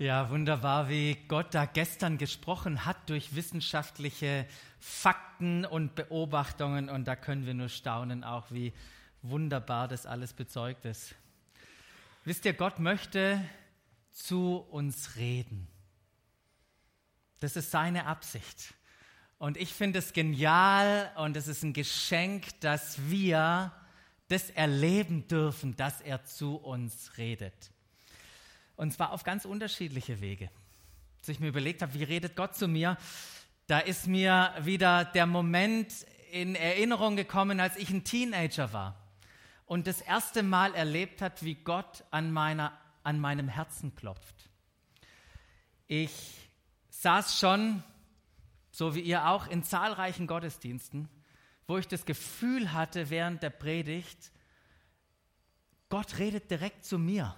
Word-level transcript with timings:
Ja, 0.00 0.30
wunderbar, 0.30 0.88
wie 0.88 1.16
Gott 1.26 1.52
da 1.54 1.64
gestern 1.64 2.18
gesprochen 2.18 2.84
hat 2.84 3.10
durch 3.10 3.34
wissenschaftliche 3.34 4.46
Fakten 4.78 5.64
und 5.64 5.96
Beobachtungen. 5.96 6.88
Und 6.88 7.08
da 7.08 7.16
können 7.16 7.46
wir 7.46 7.54
nur 7.54 7.68
staunen, 7.68 8.22
auch 8.22 8.52
wie 8.52 8.72
wunderbar 9.22 9.88
das 9.88 10.06
alles 10.06 10.34
bezeugt 10.34 10.84
ist. 10.84 11.16
Wisst 12.24 12.44
ihr, 12.44 12.52
Gott 12.52 12.78
möchte 12.78 13.44
zu 14.12 14.58
uns 14.70 15.16
reden. 15.16 15.66
Das 17.40 17.56
ist 17.56 17.72
seine 17.72 18.06
Absicht. 18.06 18.74
Und 19.38 19.56
ich 19.56 19.72
finde 19.74 19.98
es 19.98 20.12
genial 20.12 21.10
und 21.16 21.36
es 21.36 21.48
ist 21.48 21.64
ein 21.64 21.72
Geschenk, 21.72 22.60
dass 22.60 23.10
wir 23.10 23.72
das 24.28 24.50
erleben 24.50 25.26
dürfen, 25.26 25.74
dass 25.74 26.00
er 26.00 26.24
zu 26.24 26.54
uns 26.54 27.18
redet. 27.18 27.72
Und 28.78 28.92
zwar 28.92 29.10
auf 29.10 29.24
ganz 29.24 29.44
unterschiedliche 29.44 30.20
Wege. 30.20 30.50
Als 31.18 31.28
ich 31.28 31.40
mir 31.40 31.48
überlegt 31.48 31.82
habe, 31.82 31.94
wie 31.94 32.04
redet 32.04 32.36
Gott 32.36 32.54
zu 32.54 32.68
mir, 32.68 32.96
da 33.66 33.80
ist 33.80 34.06
mir 34.06 34.54
wieder 34.60 35.04
der 35.04 35.26
Moment 35.26 36.06
in 36.30 36.54
Erinnerung 36.54 37.16
gekommen, 37.16 37.58
als 37.58 37.76
ich 37.76 37.90
ein 37.90 38.04
Teenager 38.04 38.72
war 38.72 38.94
und 39.66 39.88
das 39.88 40.00
erste 40.00 40.44
Mal 40.44 40.76
erlebt 40.76 41.22
hat, 41.22 41.42
wie 41.42 41.56
Gott 41.56 42.04
an, 42.12 42.30
meiner, 42.30 42.72
an 43.02 43.18
meinem 43.18 43.48
Herzen 43.48 43.96
klopft. 43.96 44.48
Ich 45.88 46.36
saß 46.90 47.40
schon, 47.40 47.82
so 48.70 48.94
wie 48.94 49.00
ihr 49.00 49.26
auch, 49.26 49.48
in 49.48 49.64
zahlreichen 49.64 50.28
Gottesdiensten, 50.28 51.08
wo 51.66 51.78
ich 51.78 51.88
das 51.88 52.04
Gefühl 52.04 52.72
hatte 52.72 53.10
während 53.10 53.42
der 53.42 53.50
Predigt, 53.50 54.30
Gott 55.88 56.18
redet 56.18 56.48
direkt 56.48 56.84
zu 56.84 56.96
mir 56.96 57.34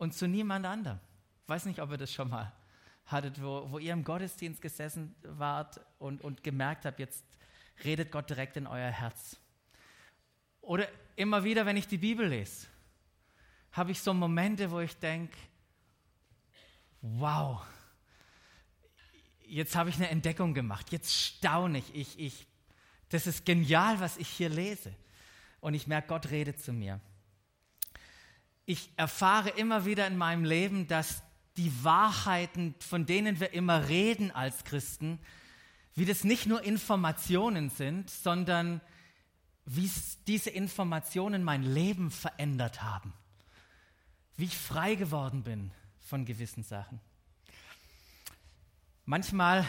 und 0.00 0.14
zu 0.14 0.26
niemand 0.26 0.64
anderem. 0.64 0.98
Ich 1.42 1.48
weiß 1.48 1.66
nicht, 1.66 1.78
ob 1.80 1.90
ihr 1.90 1.98
das 1.98 2.10
schon 2.10 2.30
mal 2.30 2.50
hattet, 3.04 3.42
wo, 3.42 3.70
wo 3.70 3.78
ihr 3.78 3.92
im 3.92 4.02
Gottesdienst 4.02 4.62
gesessen 4.62 5.14
wart 5.22 5.78
und, 5.98 6.22
und 6.22 6.42
gemerkt 6.42 6.86
habt, 6.86 6.98
jetzt 7.00 7.22
redet 7.84 8.10
Gott 8.10 8.30
direkt 8.30 8.56
in 8.56 8.66
euer 8.66 8.90
Herz. 8.90 9.36
Oder 10.62 10.88
immer 11.16 11.44
wieder, 11.44 11.66
wenn 11.66 11.76
ich 11.76 11.86
die 11.86 11.98
Bibel 11.98 12.26
lese, 12.26 12.66
habe 13.72 13.90
ich 13.90 14.00
so 14.00 14.14
Momente, 14.14 14.70
wo 14.70 14.80
ich 14.80 14.96
denke, 14.96 15.36
wow, 17.02 17.62
jetzt 19.46 19.76
habe 19.76 19.90
ich 19.90 19.96
eine 19.96 20.08
Entdeckung 20.08 20.54
gemacht, 20.54 20.92
jetzt 20.92 21.12
staune 21.12 21.78
ich, 21.78 21.94
ich, 21.94 22.18
ich, 22.18 22.46
das 23.10 23.26
ist 23.26 23.44
genial, 23.44 24.00
was 24.00 24.16
ich 24.16 24.28
hier 24.28 24.48
lese. 24.48 24.94
Und 25.60 25.74
ich 25.74 25.86
merke, 25.86 26.08
Gott 26.08 26.30
redet 26.30 26.58
zu 26.58 26.72
mir 26.72 27.00
ich 28.66 28.90
erfahre 28.96 29.50
immer 29.50 29.84
wieder 29.84 30.06
in 30.06 30.16
meinem 30.16 30.44
Leben, 30.44 30.86
dass 30.86 31.22
die 31.56 31.72
Wahrheiten, 31.84 32.74
von 32.78 33.06
denen 33.06 33.40
wir 33.40 33.52
immer 33.52 33.88
reden 33.88 34.30
als 34.30 34.64
Christen, 34.64 35.18
wie 35.94 36.04
das 36.04 36.24
nicht 36.24 36.46
nur 36.46 36.62
Informationen 36.62 37.70
sind, 37.70 38.10
sondern 38.10 38.80
wie 39.66 39.90
diese 40.26 40.50
Informationen 40.50 41.42
mein 41.42 41.62
Leben 41.62 42.10
verändert 42.10 42.82
haben. 42.82 43.12
Wie 44.36 44.44
ich 44.44 44.56
frei 44.56 44.94
geworden 44.94 45.42
bin 45.42 45.70
von 46.00 46.24
gewissen 46.24 46.62
Sachen. 46.62 47.00
Manchmal 49.04 49.66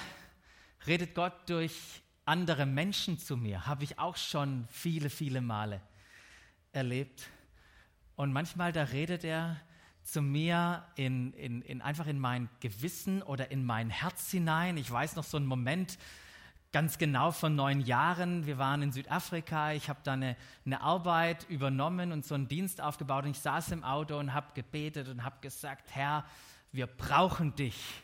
redet 0.88 1.16
Gott 1.16 1.50
durch 1.50 2.02
andere 2.26 2.66
Menschen 2.66 3.18
zu 3.18 3.36
mir, 3.36 3.66
habe 3.66 3.84
ich 3.84 4.00
auch 4.00 4.16
schon 4.16 4.68
viele, 4.72 5.10
viele 5.10 5.42
Male 5.42 5.82
erlebt. 6.72 7.28
Und 8.22 8.34
manchmal, 8.34 8.72
da 8.72 8.84
redet 8.84 9.24
er 9.24 9.60
zu 10.04 10.22
mir 10.22 10.86
in, 10.94 11.34
in, 11.34 11.64
in 11.64 11.82
einfach 11.82 12.06
in 12.06 12.20
mein 12.20 12.50
Gewissen 12.60 13.24
oder 13.24 13.50
in 13.50 13.66
mein 13.66 13.90
Herz 13.90 14.30
hinein. 14.30 14.78
Ich 14.78 14.92
weiß 14.92 15.16
noch 15.16 15.24
so 15.24 15.38
einen 15.38 15.48
Moment, 15.48 15.98
ganz 16.72 17.00
genau 17.00 17.32
von 17.32 17.56
neun 17.56 17.82
Jahren. 17.82 18.46
Wir 18.46 18.60
waren 18.60 18.84
in 18.84 18.92
Südafrika. 18.92 19.72
Ich 19.72 19.90
habe 19.90 20.02
da 20.04 20.14
eine, 20.14 20.38
eine, 20.68 20.82
Arbeit 20.82 21.50
übernommen 21.50 22.12
und 22.12 22.24
so 22.24 22.36
einen 22.36 22.48
Dienst 22.48 22.80
aufgebaut. 22.80 23.24
Und 23.26 23.32
ich 23.32 23.40
saß 23.40 23.72
im 23.72 23.84
Auto 23.84 24.20
und 24.20 24.36
habe 24.36 24.54
gebetet 24.54 25.08
und 25.08 25.24
habe 25.24 25.38
gesagt, 25.42 25.90
Herr, 25.96 26.24
wir 26.72 26.86
brauchen 26.86 27.56
dich. 27.56 28.04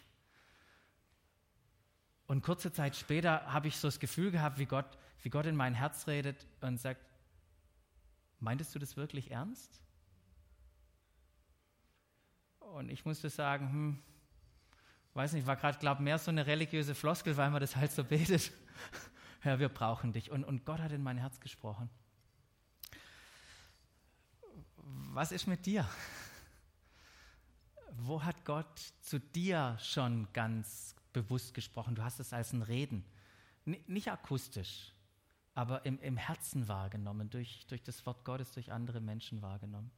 Und 2.26 2.42
kurze 2.42 2.74
Zeit 2.74 2.96
später 2.96 3.54
habe 3.54 3.68
ich 3.68 3.78
so 3.78 3.88
das 3.88 4.00
Gefühl 4.00 4.32
gehabt, 4.32 4.58
wie 4.58 4.66
Gott, 4.66 4.98
wie 5.22 5.30
Gott 5.30 5.46
in 5.46 5.56
mein 5.56 5.76
Herz 5.76 6.08
redet 6.08 6.48
und 6.62 6.80
sagt, 6.80 7.06
meintest 8.40 8.74
du 8.74 8.80
das 8.80 8.98
wirklich 8.98 9.30
ernst? 9.30 9.80
Und 12.74 12.90
ich 12.90 13.06
musste 13.06 13.30
sagen, 13.30 13.72
hm, 13.72 14.04
weiß 15.14 15.34
nicht, 15.34 15.48
war 15.48 15.56
gerade, 15.56 15.78
glaube 15.80 16.04
mehr 16.04 16.20
so 16.20 16.32
eine 16.32 16.46
religiöse 16.46 16.96
Floskel, 16.96 17.38
weil 17.38 17.50
man 17.50 17.62
das 17.62 17.76
halt 17.76 17.92
so 17.92 18.04
betet. 18.04 18.52
Herr, 19.42 19.60
wir 19.60 19.70
brauchen 19.70 20.14
dich. 20.14 20.32
Und, 20.32 20.44
und 20.44 20.66
Gott 20.66 20.80
hat 20.80 20.92
in 20.92 21.02
mein 21.02 21.18
Herz 21.18 21.40
gesprochen. 21.40 21.90
Was 25.14 25.32
ist 25.32 25.48
mit 25.48 25.66
dir? 25.66 25.88
Wo 27.92 28.24
hat 28.24 28.46
Gott 28.46 28.80
zu 29.02 29.20
dir 29.20 29.78
schon 29.82 30.28
ganz 30.34 30.96
bewusst 31.14 31.54
gesprochen? 31.54 31.96
Du 31.96 32.04
hast 32.04 32.20
es 32.20 32.34
als 32.34 32.54
ein 32.54 32.62
Reden, 32.62 33.04
nicht 33.66 34.12
akustisch, 34.12 34.94
aber 35.56 35.86
im, 35.86 36.00
im 36.02 36.16
Herzen 36.16 36.68
wahrgenommen, 36.68 37.30
durch, 37.30 37.66
durch 37.68 37.82
das 37.82 38.06
Wort 38.06 38.24
Gottes, 38.24 38.52
durch 38.52 38.72
andere 38.72 39.02
Menschen 39.02 39.42
wahrgenommen. 39.42 39.90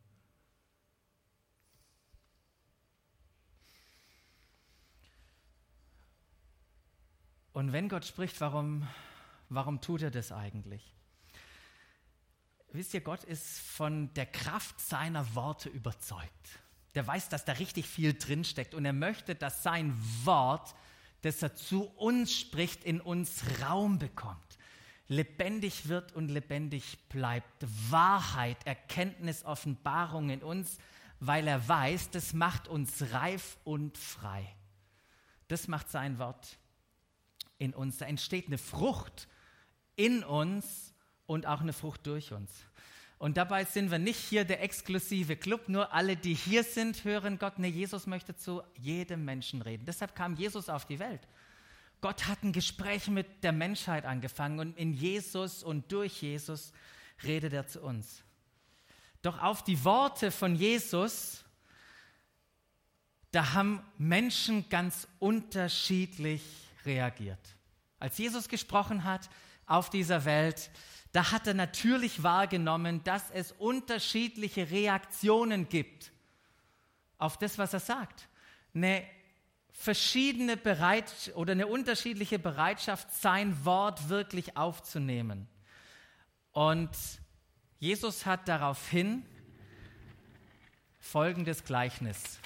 Und 7.60 7.74
wenn 7.74 7.90
Gott 7.90 8.06
spricht, 8.06 8.40
warum, 8.40 8.88
warum 9.50 9.82
tut 9.82 10.02
er 10.02 10.12
das 10.12 10.32
eigentlich? 10.32 10.94
Wisst 12.72 12.94
ihr, 12.94 13.02
Gott 13.02 13.26
ist 13.26 13.60
von 13.60 14.14
der 14.14 14.28
Kraft 14.28 14.80
seiner 14.80 15.36
Worte 15.36 15.68
überzeugt. 15.68 16.60
Der 16.96 17.06
weiß, 17.06 17.28
dass 17.28 17.44
da 17.44 17.52
richtig 17.52 17.86
viel 17.86 18.14
drinsteckt 18.14 18.74
und 18.74 18.86
er 18.86 18.94
möchte, 18.94 19.36
dass 19.36 19.62
sein 19.62 19.94
Wort, 20.24 20.74
das 21.22 21.44
er 21.44 21.54
zu 21.54 21.84
uns 21.98 22.34
spricht, 22.34 22.86
in 22.86 23.02
uns 23.02 23.44
Raum 23.62 24.00
bekommt. 24.00 24.58
Lebendig 25.10 25.90
wird 25.90 26.14
und 26.14 26.30
lebendig 26.30 27.10
bleibt. 27.10 27.66
Wahrheit, 27.90 28.66
Erkenntnis, 28.66 29.44
Offenbarung 29.44 30.30
in 30.30 30.44
uns, 30.44 30.78
weil 31.20 31.46
er 31.46 31.68
weiß, 31.68 32.12
das 32.12 32.32
macht 32.32 32.70
uns 32.70 33.12
reif 33.12 33.58
und 33.66 33.98
frei. 33.98 34.48
Das 35.50 35.68
macht 35.68 35.90
sein 35.90 36.20
Wort 36.20 36.59
in 37.60 37.74
uns. 37.74 37.98
Da 37.98 38.06
entsteht 38.06 38.48
eine 38.48 38.58
Frucht 38.58 39.28
in 39.96 40.24
uns 40.24 40.94
und 41.28 41.46
auch 41.46 41.62
eine 41.62 41.74
Frucht 41.74 42.08
durch 42.08 42.32
uns. 42.32 42.52
Und 43.20 43.36
dabei 43.36 43.66
sind 43.66 43.92
wir 43.92 44.00
nicht 44.00 44.18
hier 44.18 44.46
der 44.46 44.64
exklusive 44.64 45.36
Club, 45.36 45.68
nur 45.68 45.94
alle, 45.94 46.16
die 46.16 46.34
hier 46.34 46.64
sind, 46.64 47.04
hören 47.04 47.38
Gott. 47.38 47.60
Nee, 47.60 47.68
Jesus 47.68 48.08
möchte 48.08 48.36
zu 48.36 48.64
jedem 48.76 49.26
Menschen 49.26 49.62
reden. 49.62 49.86
Deshalb 49.86 50.16
kam 50.16 50.36
Jesus 50.36 50.70
auf 50.70 50.86
die 50.86 51.00
Welt. 51.00 51.22
Gott 52.02 52.28
hat 52.28 52.44
ein 52.44 52.54
Gespräch 52.54 53.10
mit 53.10 53.44
der 53.44 53.52
Menschheit 53.52 54.06
angefangen 54.06 54.60
und 54.60 54.78
in 54.78 54.94
Jesus 54.94 55.64
und 55.64 55.92
durch 55.92 56.22
Jesus 56.22 56.72
redet 57.24 57.52
er 57.52 57.68
zu 57.68 57.82
uns. 57.82 58.24
Doch 59.22 59.42
auf 59.42 59.66
die 59.66 59.84
Worte 59.84 60.32
von 60.32 60.56
Jesus, 60.56 61.44
da 63.32 63.54
haben 63.54 63.84
Menschen 63.98 64.70
ganz 64.70 65.10
unterschiedlich 65.20 66.69
reagiert. 66.90 67.56
Als 68.00 68.18
Jesus 68.18 68.50
gesprochen 68.50 69.04
hat 69.04 69.30
auf 69.66 69.90
dieser 69.90 70.26
Welt, 70.26 70.72
da 71.12 71.32
hat 71.32 71.48
er 71.48 71.54
natürlich 71.54 72.24
wahrgenommen, 72.24 73.04
dass 73.04 73.30
es 73.32 73.52
unterschiedliche 73.52 74.70
Reaktionen 74.70 75.70
gibt 75.70 76.12
auf 77.18 77.38
das, 77.38 77.58
was 77.58 77.74
er 77.74 77.80
sagt. 77.80 78.28
Eine 78.74 79.04
verschiedene 79.72 80.58
Bereit 80.58 81.32
oder 81.36 81.54
eine 81.54 81.68
unterschiedliche 81.68 82.40
Bereitschaft, 82.40 83.12
sein 83.14 83.66
Wort 83.66 84.10
wirklich 84.10 84.58
aufzunehmen. 84.58 85.48
Und 86.52 86.92
Jesus 87.80 88.26
hat 88.26 88.48
daraufhin 88.48 89.26
folgendes 91.00 91.64
Gleichnis 91.64 92.40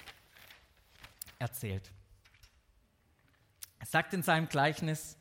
erzählt. 1.40 1.92
Er 3.84 3.88
sagt 3.88 4.14
in 4.14 4.24
seinem 4.24 4.48
Gleichnis, 4.48 5.18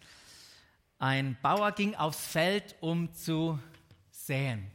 ein 1.00 1.37
Bauer 1.43 1.73
ging 1.73 1.97
aufs 1.97 2.25
Feld, 2.25 2.76
um 2.79 3.12
zu 3.12 3.59
säen, 4.12 4.70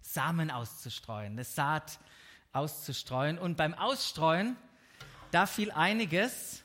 Samen 0.00 0.48
auszustreuen, 0.52 1.32
eine 1.32 1.42
Saat 1.42 1.98
auszustreuen. 2.52 3.36
Und 3.36 3.56
beim 3.56 3.74
Ausstreuen, 3.74 4.56
da 5.32 5.46
fiel 5.46 5.72
einiges 5.72 6.62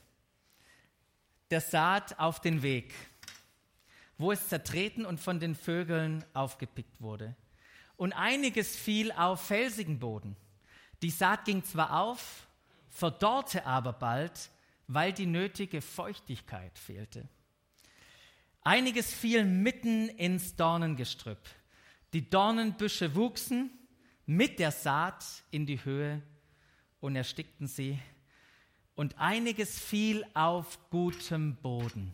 der 1.49 1.61
Saat 1.61 2.19
auf 2.19 2.39
den 2.41 2.61
Weg, 2.61 2.93
wo 4.19 4.31
es 4.31 4.47
zertreten 4.47 5.03
und 5.03 5.19
von 5.19 5.39
den 5.39 5.55
Vögeln 5.55 6.23
aufgepickt 6.35 7.01
wurde. 7.01 7.35
Und 7.97 8.13
einiges 8.13 8.75
fiel 8.75 9.11
auf 9.13 9.47
felsigen 9.47 9.97
Boden. 9.97 10.37
Die 11.01 11.09
Saat 11.09 11.45
ging 11.45 11.63
zwar 11.63 11.99
auf, 11.99 12.45
verdorrte 12.91 13.65
aber 13.65 13.93
bald, 13.93 14.51
weil 14.87 15.13
die 15.13 15.25
nötige 15.25 15.81
Feuchtigkeit 15.81 16.77
fehlte. 16.77 17.27
Einiges 18.61 19.13
fiel 19.13 19.43
mitten 19.43 20.09
ins 20.09 20.55
Dornengestrüpp. 20.55 21.39
Die 22.13 22.29
Dornenbüsche 22.29 23.15
wuchsen 23.15 23.71
mit 24.25 24.59
der 24.59 24.71
Saat 24.71 25.25
in 25.49 25.65
die 25.65 25.83
Höhe 25.83 26.21
und 26.99 27.15
erstickten 27.15 27.67
sie. 27.67 27.99
Und 28.95 29.17
einiges 29.17 29.79
fiel 29.79 30.25
auf 30.33 30.77
gutem 30.89 31.55
Boden, 31.55 32.13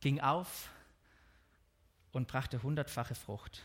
ging 0.00 0.20
auf 0.20 0.68
und 2.12 2.28
brachte 2.28 2.62
hundertfache 2.62 3.14
Frucht. 3.14 3.62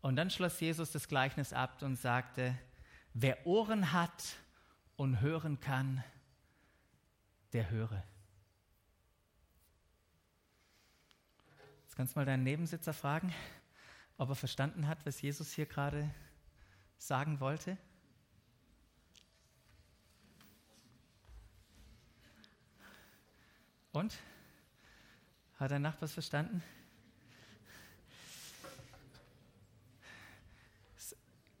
Und 0.00 0.16
dann 0.16 0.30
schloss 0.30 0.60
Jesus 0.60 0.92
das 0.92 1.08
Gleichnis 1.08 1.52
ab 1.52 1.82
und 1.82 1.96
sagte, 1.96 2.56
wer 3.14 3.46
Ohren 3.46 3.92
hat 3.92 4.36
und 4.98 5.20
hören 5.20 5.60
kann, 5.60 6.02
der 7.52 7.70
höre. 7.70 8.02
Jetzt 11.84 11.94
kannst 11.96 12.14
du 12.14 12.18
mal 12.18 12.26
deinen 12.26 12.42
Nebensitzer 12.42 12.92
fragen, 12.92 13.32
ob 14.16 14.28
er 14.28 14.34
verstanden 14.34 14.88
hat, 14.88 15.06
was 15.06 15.22
Jesus 15.22 15.52
hier 15.52 15.66
gerade 15.66 16.12
sagen 16.98 17.38
wollte. 17.38 17.78
Und? 23.92 24.18
Hat 25.60 25.70
dein 25.70 25.82
Nachbar 25.82 26.08
verstanden? 26.08 26.60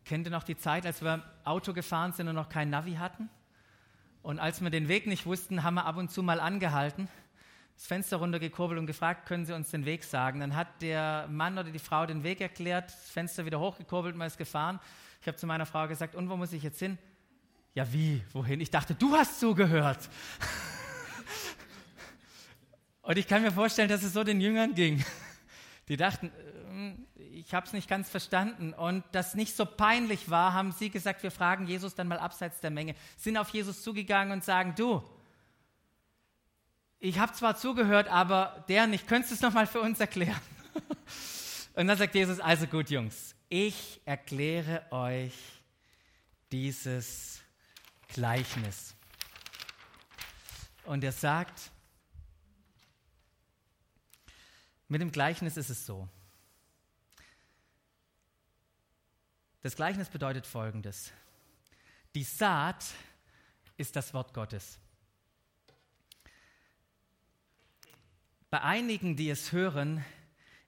Kennt 0.08 0.26
ihr 0.26 0.30
noch 0.30 0.42
die 0.42 0.56
Zeit, 0.56 0.86
als 0.86 1.02
wir 1.02 1.22
Auto 1.44 1.74
gefahren 1.74 2.14
sind 2.14 2.28
und 2.28 2.34
noch 2.34 2.48
kein 2.48 2.70
Navi 2.70 2.94
hatten? 2.94 3.28
Und 4.22 4.38
als 4.38 4.62
wir 4.62 4.70
den 4.70 4.88
Weg 4.88 5.06
nicht 5.06 5.26
wussten, 5.26 5.64
haben 5.64 5.74
wir 5.74 5.84
ab 5.84 5.98
und 5.98 6.10
zu 6.10 6.22
mal 6.22 6.40
angehalten, 6.40 7.08
das 7.74 7.86
Fenster 7.86 8.16
runtergekurbelt 8.16 8.80
und 8.80 8.86
gefragt, 8.86 9.26
können 9.26 9.44
Sie 9.44 9.52
uns 9.52 9.70
den 9.70 9.84
Weg 9.84 10.04
sagen? 10.04 10.40
Dann 10.40 10.56
hat 10.56 10.80
der 10.80 11.28
Mann 11.28 11.58
oder 11.58 11.70
die 11.70 11.78
Frau 11.78 12.06
den 12.06 12.22
Weg 12.22 12.40
erklärt, 12.40 12.90
das 12.90 13.10
Fenster 13.10 13.44
wieder 13.44 13.60
hochgekurbelt, 13.60 14.16
man 14.16 14.28
ist 14.28 14.38
gefahren. 14.38 14.80
Ich 15.20 15.26
habe 15.26 15.36
zu 15.36 15.46
meiner 15.46 15.66
Frau 15.66 15.86
gesagt, 15.86 16.14
und 16.14 16.30
wo 16.30 16.38
muss 16.38 16.54
ich 16.54 16.62
jetzt 16.62 16.78
hin? 16.78 16.96
Ja, 17.74 17.92
wie? 17.92 18.22
Wohin? 18.32 18.62
Ich 18.62 18.70
dachte, 18.70 18.94
du 18.94 19.12
hast 19.12 19.38
zugehört. 19.38 20.08
und 23.02 23.18
ich 23.18 23.28
kann 23.28 23.42
mir 23.42 23.52
vorstellen, 23.52 23.90
dass 23.90 24.02
es 24.02 24.14
so 24.14 24.24
den 24.24 24.40
Jüngern 24.40 24.74
ging. 24.74 25.04
Die 25.88 25.98
dachten, 25.98 26.32
ich 27.16 27.54
habe 27.54 27.66
es 27.66 27.72
nicht 27.72 27.88
ganz 27.88 28.08
verstanden. 28.08 28.72
Und 28.72 29.04
das 29.12 29.34
nicht 29.34 29.54
so 29.54 29.64
peinlich 29.64 30.30
war, 30.30 30.52
haben 30.52 30.72
sie 30.72 30.90
gesagt, 30.90 31.22
wir 31.22 31.30
fragen 31.30 31.66
Jesus 31.66 31.94
dann 31.94 32.08
mal 32.08 32.18
abseits 32.18 32.60
der 32.60 32.70
Menge. 32.70 32.94
Sind 33.16 33.36
auf 33.36 33.50
Jesus 33.50 33.82
zugegangen 33.82 34.32
und 34.32 34.44
sagen, 34.44 34.74
du, 34.76 35.02
ich 37.00 37.18
habe 37.18 37.32
zwar 37.32 37.56
zugehört, 37.56 38.08
aber 38.08 38.64
der 38.68 38.86
nicht. 38.86 39.06
Könntest 39.06 39.30
du 39.30 39.34
es 39.36 39.40
nochmal 39.40 39.66
für 39.66 39.80
uns 39.80 40.00
erklären? 40.00 40.40
und 41.74 41.86
dann 41.86 41.96
sagt 41.96 42.14
Jesus, 42.14 42.40
also 42.40 42.66
gut, 42.66 42.90
Jungs, 42.90 43.34
ich 43.48 44.00
erkläre 44.04 44.84
euch 44.90 45.34
dieses 46.50 47.40
Gleichnis. 48.08 48.94
Und 50.84 51.04
er 51.04 51.12
sagt, 51.12 51.70
mit 54.88 55.00
dem 55.00 55.12
Gleichnis 55.12 55.56
ist 55.56 55.70
es 55.70 55.86
so. 55.86 56.08
Das 59.62 59.74
Gleichnis 59.74 60.08
bedeutet 60.08 60.46
Folgendes. 60.46 61.12
Die 62.14 62.22
Saat 62.22 62.84
ist 63.76 63.96
das 63.96 64.14
Wort 64.14 64.32
Gottes. 64.32 64.78
Bei 68.50 68.62
einigen, 68.62 69.16
die 69.16 69.30
es 69.30 69.52
hören, 69.52 70.04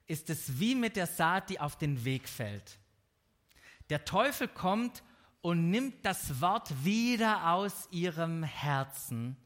ist 0.07 0.29
es 0.29 0.59
wie 0.59 0.75
mit 0.75 0.97
der 0.97 1.07
Saat, 1.07 1.49
die 1.49 1.59
auf 1.59 1.77
den 1.77 2.03
Weg 2.03 2.27
fällt. 2.27 2.77
Der 3.89 4.03
Teufel 4.03 4.47
kommt 4.47 5.03
und 5.41 5.69
nimmt 5.69 6.05
das 6.05 6.41
Wort 6.41 6.83
wieder 6.83 7.51
aus 7.51 7.87
ihrem 7.91 8.43
Herzen, 8.43 9.37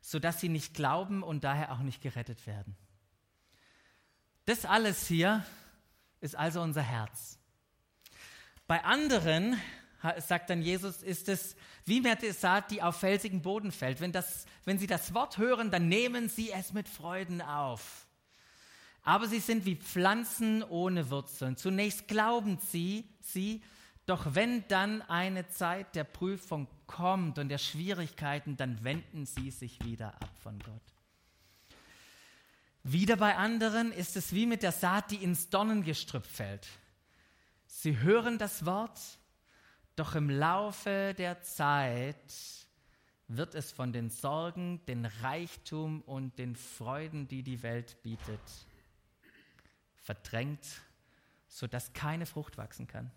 sodass 0.00 0.40
sie 0.40 0.48
nicht 0.48 0.74
glauben 0.74 1.22
und 1.22 1.44
daher 1.44 1.72
auch 1.72 1.78
nicht 1.78 2.02
gerettet 2.02 2.46
werden. 2.46 2.76
Das 4.44 4.64
alles 4.64 5.06
hier 5.06 5.44
ist 6.20 6.34
also 6.34 6.62
unser 6.62 6.82
Herz. 6.82 7.38
Bei 8.68 8.84
anderen, 8.84 9.58
sagt 10.18 10.50
dann 10.50 10.60
Jesus, 10.60 11.02
ist 11.02 11.30
es 11.30 11.56
wie 11.86 12.02
mit 12.02 12.20
der 12.20 12.34
Saat, 12.34 12.70
die 12.70 12.82
auf 12.82 13.00
felsigen 13.00 13.40
Boden 13.40 13.72
fällt. 13.72 14.00
Wenn, 14.02 14.12
das, 14.12 14.44
wenn 14.66 14.78
sie 14.78 14.86
das 14.86 15.14
Wort 15.14 15.38
hören, 15.38 15.70
dann 15.70 15.88
nehmen 15.88 16.28
sie 16.28 16.52
es 16.52 16.74
mit 16.74 16.86
Freuden 16.86 17.40
auf. 17.40 18.06
Aber 19.02 19.26
sie 19.26 19.40
sind 19.40 19.64
wie 19.64 19.76
Pflanzen 19.76 20.62
ohne 20.62 21.08
Wurzeln. 21.08 21.56
Zunächst 21.56 22.08
glauben 22.08 22.58
sie, 22.70 23.08
sie, 23.22 23.62
doch 24.04 24.34
wenn 24.34 24.68
dann 24.68 25.00
eine 25.00 25.48
Zeit 25.48 25.94
der 25.94 26.04
Prüfung 26.04 26.68
kommt 26.86 27.38
und 27.38 27.48
der 27.48 27.56
Schwierigkeiten, 27.56 28.58
dann 28.58 28.84
wenden 28.84 29.24
sie 29.24 29.50
sich 29.50 29.82
wieder 29.82 30.08
ab 30.08 30.30
von 30.42 30.58
Gott. 30.58 30.82
Wieder 32.82 33.16
bei 33.16 33.34
anderen 33.34 33.92
ist 33.92 34.14
es 34.14 34.34
wie 34.34 34.44
mit 34.44 34.62
der 34.62 34.72
Saat, 34.72 35.10
die 35.10 35.16
ins 35.16 35.48
Dornengestrüpp 35.48 36.26
fällt. 36.26 36.68
Sie 37.70 37.98
hören 37.98 38.38
das 38.38 38.64
Wort, 38.64 38.98
doch 39.94 40.14
im 40.14 40.30
Laufe 40.30 41.14
der 41.16 41.42
Zeit 41.42 42.32
wird 43.28 43.54
es 43.54 43.70
von 43.70 43.92
den 43.92 44.08
Sorgen, 44.08 44.84
den 44.86 45.04
Reichtum 45.04 46.00
und 46.02 46.38
den 46.38 46.56
Freuden, 46.56 47.28
die 47.28 47.42
die 47.42 47.62
Welt 47.62 48.02
bietet, 48.02 48.40
verdrängt, 49.96 50.66
sodass 51.46 51.92
keine 51.92 52.24
Frucht 52.24 52.56
wachsen 52.56 52.86
kann. 52.86 53.12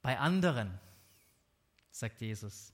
Bei 0.00 0.18
anderen, 0.18 0.78
sagt 1.90 2.20
Jesus, 2.20 2.72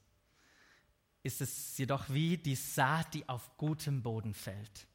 ist 1.23 1.41
es 1.41 1.79
jedoch 1.79 2.11
wie 2.11 2.37
die 2.37 2.57
Saat, 2.57 3.15
die 3.15 3.27
auf 3.27 3.57
gutem 3.57 4.03
Boden 4.03 4.35
fällt. 4.35 4.87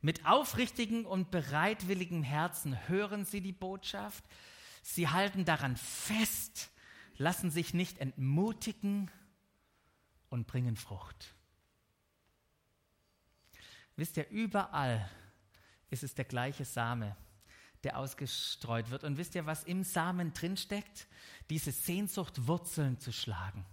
Mit 0.00 0.26
aufrichtigem 0.26 1.06
und 1.06 1.30
bereitwilligem 1.30 2.22
Herzen 2.22 2.88
hören 2.88 3.24
sie 3.24 3.40
die 3.40 3.52
Botschaft, 3.52 4.24
sie 4.82 5.08
halten 5.08 5.44
daran 5.44 5.76
fest, 5.76 6.70
lassen 7.16 7.50
sich 7.50 7.74
nicht 7.74 7.98
entmutigen 7.98 9.10
und 10.28 10.46
bringen 10.46 10.76
Frucht. 10.76 11.34
Wisst 13.96 14.18
ihr, 14.18 14.28
überall 14.28 15.08
ist 15.88 16.02
es 16.02 16.14
der 16.14 16.26
gleiche 16.26 16.64
Same, 16.64 17.16
der 17.84 17.98
ausgestreut 17.98 18.90
wird. 18.90 19.04
Und 19.04 19.16
wisst 19.16 19.34
ihr, 19.34 19.46
was 19.46 19.64
im 19.64 19.84
Samen 19.84 20.34
drinsteckt? 20.34 21.06
Diese 21.48 21.72
Sehnsucht, 21.72 22.46
Wurzeln 22.46 22.98
zu 22.98 23.12
schlagen. 23.12 23.64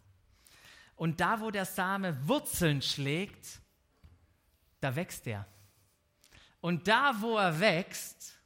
Und 0.95 1.19
da, 1.19 1.41
wo 1.41 1.51
der 1.51 1.65
Same 1.65 2.27
Wurzeln 2.27 2.81
schlägt, 2.81 3.59
da 4.79 4.95
wächst 4.95 5.27
er. 5.27 5.45
Und 6.63 6.87
da, 6.87 7.19
wo 7.19 7.35
er 7.35 7.59
wächst 7.59 8.37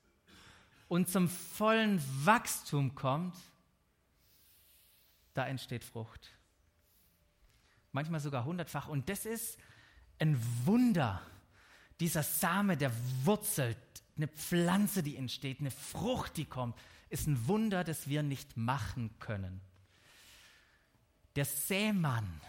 und 0.87 1.07
zum 1.07 1.29
vollen 1.29 2.01
Wachstum 2.25 2.95
kommt, 2.95 3.35
da 5.35 5.45
entsteht 5.45 5.83
Frucht. 5.83 6.31
Manchmal 7.91 8.19
sogar 8.19 8.43
hundertfach. 8.43 8.87
Und 8.87 9.07
das 9.07 9.27
ist 9.27 9.59
ein 10.17 10.35
Wunder. 10.65 11.21
Dieser 11.99 12.23
Same, 12.23 12.75
der 12.75 12.91
wurzelt, 13.23 13.77
eine 14.15 14.27
Pflanze, 14.27 15.03
die 15.03 15.15
entsteht, 15.15 15.59
eine 15.59 15.69
Frucht, 15.69 16.37
die 16.37 16.45
kommt, 16.45 16.75
ist 17.09 17.27
ein 17.27 17.47
Wunder, 17.47 17.83
das 17.83 18.07
wir 18.07 18.23
nicht 18.23 18.57
machen 18.57 19.11
können. 19.19 19.61
Der 21.35 21.45
Sämann, 21.45 22.41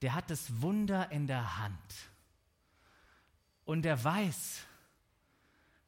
der 0.00 0.14
hat 0.14 0.30
das 0.30 0.62
Wunder 0.62 1.10
in 1.10 1.26
der 1.26 1.58
Hand. 1.58 2.08
Und 3.68 3.84
er 3.84 4.02
weiß, 4.02 4.62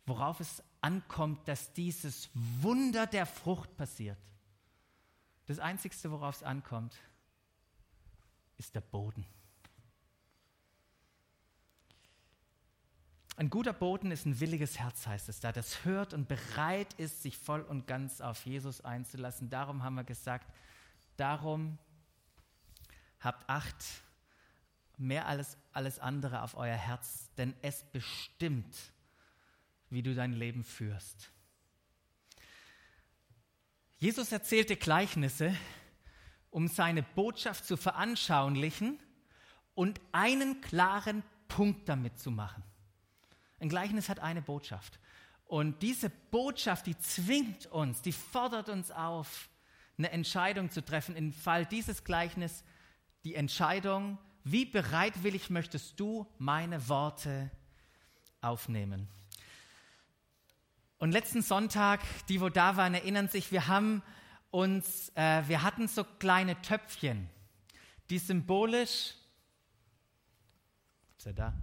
worauf 0.05 0.39
es 0.39 0.63
ankommt, 0.83 1.49
dass 1.49 1.73
dieses 1.73 2.29
Wunder 2.35 3.07
der 3.07 3.25
Frucht 3.25 3.75
passiert. 3.79 4.19
Das 5.47 5.59
Einzige, 5.59 5.97
worauf 6.11 6.35
es 6.35 6.43
ankommt, 6.43 6.95
ist 8.59 8.75
der 8.75 8.83
Boden. 8.83 9.25
Ein 13.37 13.49
guter 13.49 13.73
Boden 13.73 14.11
ist 14.11 14.27
ein 14.27 14.41
williges 14.41 14.79
Herz, 14.79 15.07
heißt 15.07 15.31
es 15.31 15.41
da, 15.41 15.51
das 15.51 15.83
hört 15.87 16.13
und 16.13 16.29
bereit 16.29 16.93
ist, 16.99 17.23
sich 17.23 17.39
voll 17.39 17.63
und 17.63 17.87
ganz 17.87 18.21
auf 18.21 18.45
Jesus 18.45 18.83
einzulassen. 18.83 19.49
Darum 19.49 19.83
haben 19.83 19.95
wir 19.95 20.05
gesagt, 20.05 20.53
darum 21.17 21.79
habt 23.21 23.49
Acht 23.49 23.83
mehr 25.01 25.27
als 25.27 25.57
alles 25.73 25.99
andere 25.99 26.43
auf 26.43 26.57
euer 26.57 26.77
Herz, 26.77 27.31
denn 27.37 27.55
es 27.63 27.85
bestimmt, 27.85 28.77
wie 29.89 30.03
du 30.03 30.15
dein 30.15 30.33
Leben 30.33 30.63
führst. 30.65 31.31
Jesus 33.99 34.33
erzählte 34.33 34.77
Gleichnisse, 34.77 35.55
um 36.51 36.69
seine 36.69 37.03
Botschaft 37.03 37.65
zu 37.67 37.77
veranschaulichen 37.77 38.99
und 39.75 40.01
einen 40.13 40.61
klaren 40.61 41.23
Punkt 41.49 41.89
damit 41.89 42.19
zu 42.19 42.31
machen. 42.31 42.63
Ein 43.59 43.69
Gleichnis 43.69 44.09
hat 44.09 44.21
eine 44.21 44.43
Botschaft. 44.43 44.99
Und 45.45 45.83
diese 45.83 46.11
Botschaft, 46.11 46.87
die 46.87 46.97
zwingt 46.99 47.67
uns, 47.67 48.03
die 48.03 48.13
fordert 48.13 48.69
uns 48.69 48.91
auf, 48.91 49.49
eine 49.99 50.11
Entscheidung 50.13 50.71
zu 50.71 50.83
treffen. 50.83 51.15
Im 51.17 51.33
Fall 51.33 51.67
dieses 51.67 52.05
Gleichnis 52.05 52.65
die 53.25 53.35
Entscheidung, 53.35 54.19
wie 54.45 54.65
bereitwillig 54.65 55.51
möchtest 55.51 55.99
du 56.01 56.27
meine 56.39 56.89
Worte 56.89 57.51
aufnehmen? 58.41 59.09
Und 60.99 61.13
letzten 61.13 61.43
Sonntag, 61.43 62.01
die 62.29 62.41
wo 62.41 62.49
da 62.51 62.77
waren, 62.77 62.95
erinnern 62.95 63.29
sich, 63.29 63.53
wir 63.53 63.69
haben 63.69 64.03
uns, 64.51 65.11
äh, 65.15 65.43
wir 65.49 65.63
hatten 65.63 65.89
so 65.89 66.05
kleine 66.05 66.61
Töpfchen, 66.61 67.29
die 68.11 68.19
symbolisch, 68.19 69.15
ist 71.17 71.27
er 71.27 71.33
da? 71.33 71.55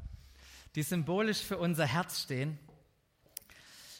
Die 0.76 0.84
symbolisch 0.84 1.42
für 1.42 1.58
unser 1.58 1.86
Herz 1.86 2.22
stehen. 2.22 2.58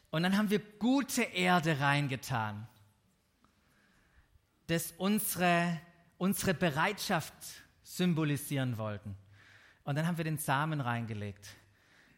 Und 0.10 0.24
dann 0.24 0.38
haben 0.38 0.50
wir 0.50 0.60
gute 0.60 1.24
Erde 1.24 1.80
reingetan, 1.80 2.68
das 4.68 4.94
unsere, 4.98 5.80
unsere 6.18 6.54
Bereitschaft 6.54 7.34
symbolisieren 7.88 8.78
wollten. 8.78 9.16
Und 9.84 9.96
dann 9.96 10.06
haben 10.06 10.18
wir 10.18 10.26
den 10.26 10.38
Samen 10.38 10.82
reingelegt. 10.82 11.48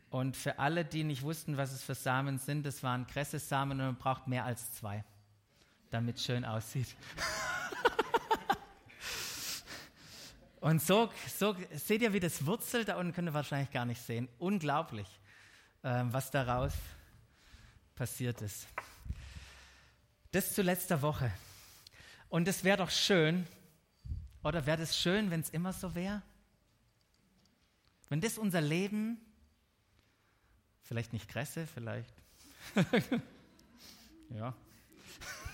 Und 0.10 0.36
für 0.36 0.58
alle, 0.58 0.84
die 0.84 1.04
nicht 1.04 1.22
wussten, 1.22 1.58
was 1.58 1.72
es 1.72 1.84
für 1.84 1.94
Samen 1.94 2.40
sind, 2.40 2.66
das 2.66 2.82
waren 2.82 3.06
Kresse-Samen 3.06 3.80
und 3.80 3.86
man 3.86 3.96
braucht 3.96 4.28
mehr 4.28 4.44
als 4.44 4.74
zwei, 4.74 5.04
damit 5.92 6.18
es 6.18 6.26
schön 6.26 6.44
aussieht. 6.44 6.88
und 10.60 10.82
so, 10.82 11.12
so 11.38 11.56
seht 11.74 12.02
ihr, 12.02 12.14
wie 12.14 12.20
das 12.20 12.48
wurzelt. 12.48 12.88
Da 12.88 12.98
unten 12.98 13.14
könnt 13.14 13.30
ihr 13.30 13.34
wahrscheinlich 13.36 13.70
gar 13.70 13.86
nicht 13.86 14.02
sehen. 14.02 14.28
Unglaublich, 14.40 15.08
äh, 15.84 16.04
was 16.06 16.32
daraus 16.32 16.74
passiert 17.94 18.42
ist. 18.42 18.68
Das 20.32 20.56
zu 20.56 20.64
letzter 20.64 21.04
Woche. 21.04 21.32
Und 22.30 22.48
es 22.48 22.64
wäre 22.64 22.78
doch 22.78 22.90
schön, 22.90 23.46
oder 24.44 24.66
wäre 24.66 24.82
es 24.82 24.98
schön, 24.98 25.32
wenn 25.32 25.42
es 25.42 25.50
immer 25.50 25.74
so 25.74 25.96
wäre? 25.96 26.22
Wenn 28.10 28.22
das 28.22 28.38
unser 28.38 28.62
Leben, 28.62 29.20
vielleicht 30.82 31.14
nicht 31.14 31.28
Kresse, 31.28 31.68
vielleicht, 31.68 32.14
ja, 34.30 34.54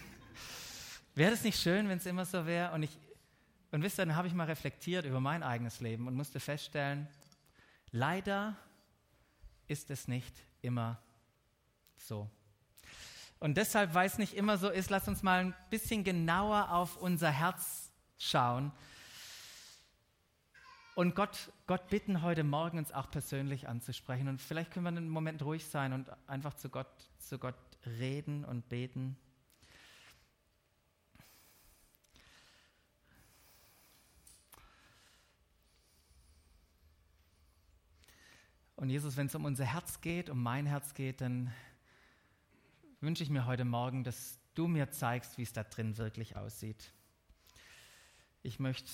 wäre 1.16 1.34
es 1.34 1.44
nicht 1.44 1.60
schön, 1.60 1.90
wenn 1.90 1.98
es 1.98 2.06
immer 2.06 2.26
so 2.26 2.46
wäre? 2.46 2.72
Und, 2.74 2.84
ich, 2.84 2.98
und 3.72 3.82
wisst 3.84 4.00
ihr, 4.00 4.06
dann 4.06 4.16
habe 4.16 4.28
ich 4.28 4.34
mal 4.34 4.46
reflektiert 4.46 5.06
über 5.06 5.20
mein 5.20 5.44
eigenes 5.44 5.82
Leben 5.82 6.08
und 6.08 6.16
musste 6.16 6.40
feststellen, 6.40 7.08
leider 7.92 8.56
ist 9.68 9.90
es 9.92 10.08
nicht 10.08 10.34
immer 10.62 11.02
so. 11.98 12.30
Und 13.40 13.58
deshalb, 13.58 13.94
weil 13.94 14.08
es 14.08 14.18
nicht 14.18 14.34
immer 14.34 14.58
so 14.58 14.70
ist, 14.70 14.90
lass 14.90 15.08
uns 15.08 15.24
mal 15.24 15.40
ein 15.40 15.56
bisschen 15.70 16.04
genauer 16.04 16.72
auf 16.72 16.98
unser 16.98 17.32
Herz 17.32 17.85
schauen 18.18 18.72
und 20.96 21.14
Gott, 21.14 21.52
Gott 21.68 21.90
bitten, 21.90 22.22
heute 22.22 22.46
Morgen 22.46 22.78
uns 22.78 22.94
auch 22.94 23.12
persönlich 23.12 23.68
anzusprechen. 23.68 24.30
Und 24.30 24.42
vielleicht 24.42 24.72
können 24.72 24.86
wir 24.86 24.90
einen 24.90 25.10
Moment 25.10 25.44
ruhig 25.44 25.66
sein 25.66 25.92
und 25.92 26.10
einfach 26.26 26.54
zu 26.54 26.70
Gott, 26.70 26.88
zu 27.20 27.38
Gott 27.38 27.58
reden 27.86 28.46
und 28.46 28.70
beten. 28.70 29.18
Und 38.78 38.90
Jesus, 38.90 39.18
wenn 39.18 39.28
es 39.28 39.36
um 39.36 39.44
unser 39.44 39.66
Herz 39.66 40.00
geht, 40.00 40.30
um 40.30 40.42
mein 40.42 40.66
Herz 40.66 40.94
geht, 40.94 41.20
dann 41.20 41.54
wünsche 43.02 43.24
ich 43.24 43.30
mir 43.30 43.46
heute 43.46 43.66
Morgen, 43.66 44.06
dass 44.06 44.40
du 44.54 44.70
mir 44.70 44.92
zeigst, 44.92 45.38
wie 45.38 45.44
es 45.44 45.52
da 45.52 45.66
drin 45.66 45.98
wirklich 45.98 46.38
aussieht. 46.38 46.94
Ich 48.46 48.60
möchte 48.60 48.92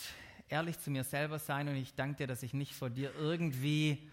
ehrlich 0.48 0.80
zu 0.80 0.90
mir 0.92 1.04
selber 1.04 1.38
sein 1.38 1.68
und 1.68 1.76
ich 1.76 1.94
danke 1.94 2.20
dir, 2.20 2.28
dass 2.28 2.42
ich 2.42 2.54
nicht 2.54 2.74
vor 2.74 2.90
dir 2.90 3.14
irgendwie 3.16 4.10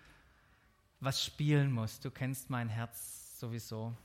was 0.99 1.25
spielen 1.25 1.71
muss. 1.71 2.01
Du 2.01 2.11
kennst 2.11 2.51
mein 2.51 2.69
Herz 2.69 3.39
sowieso. 3.39 3.97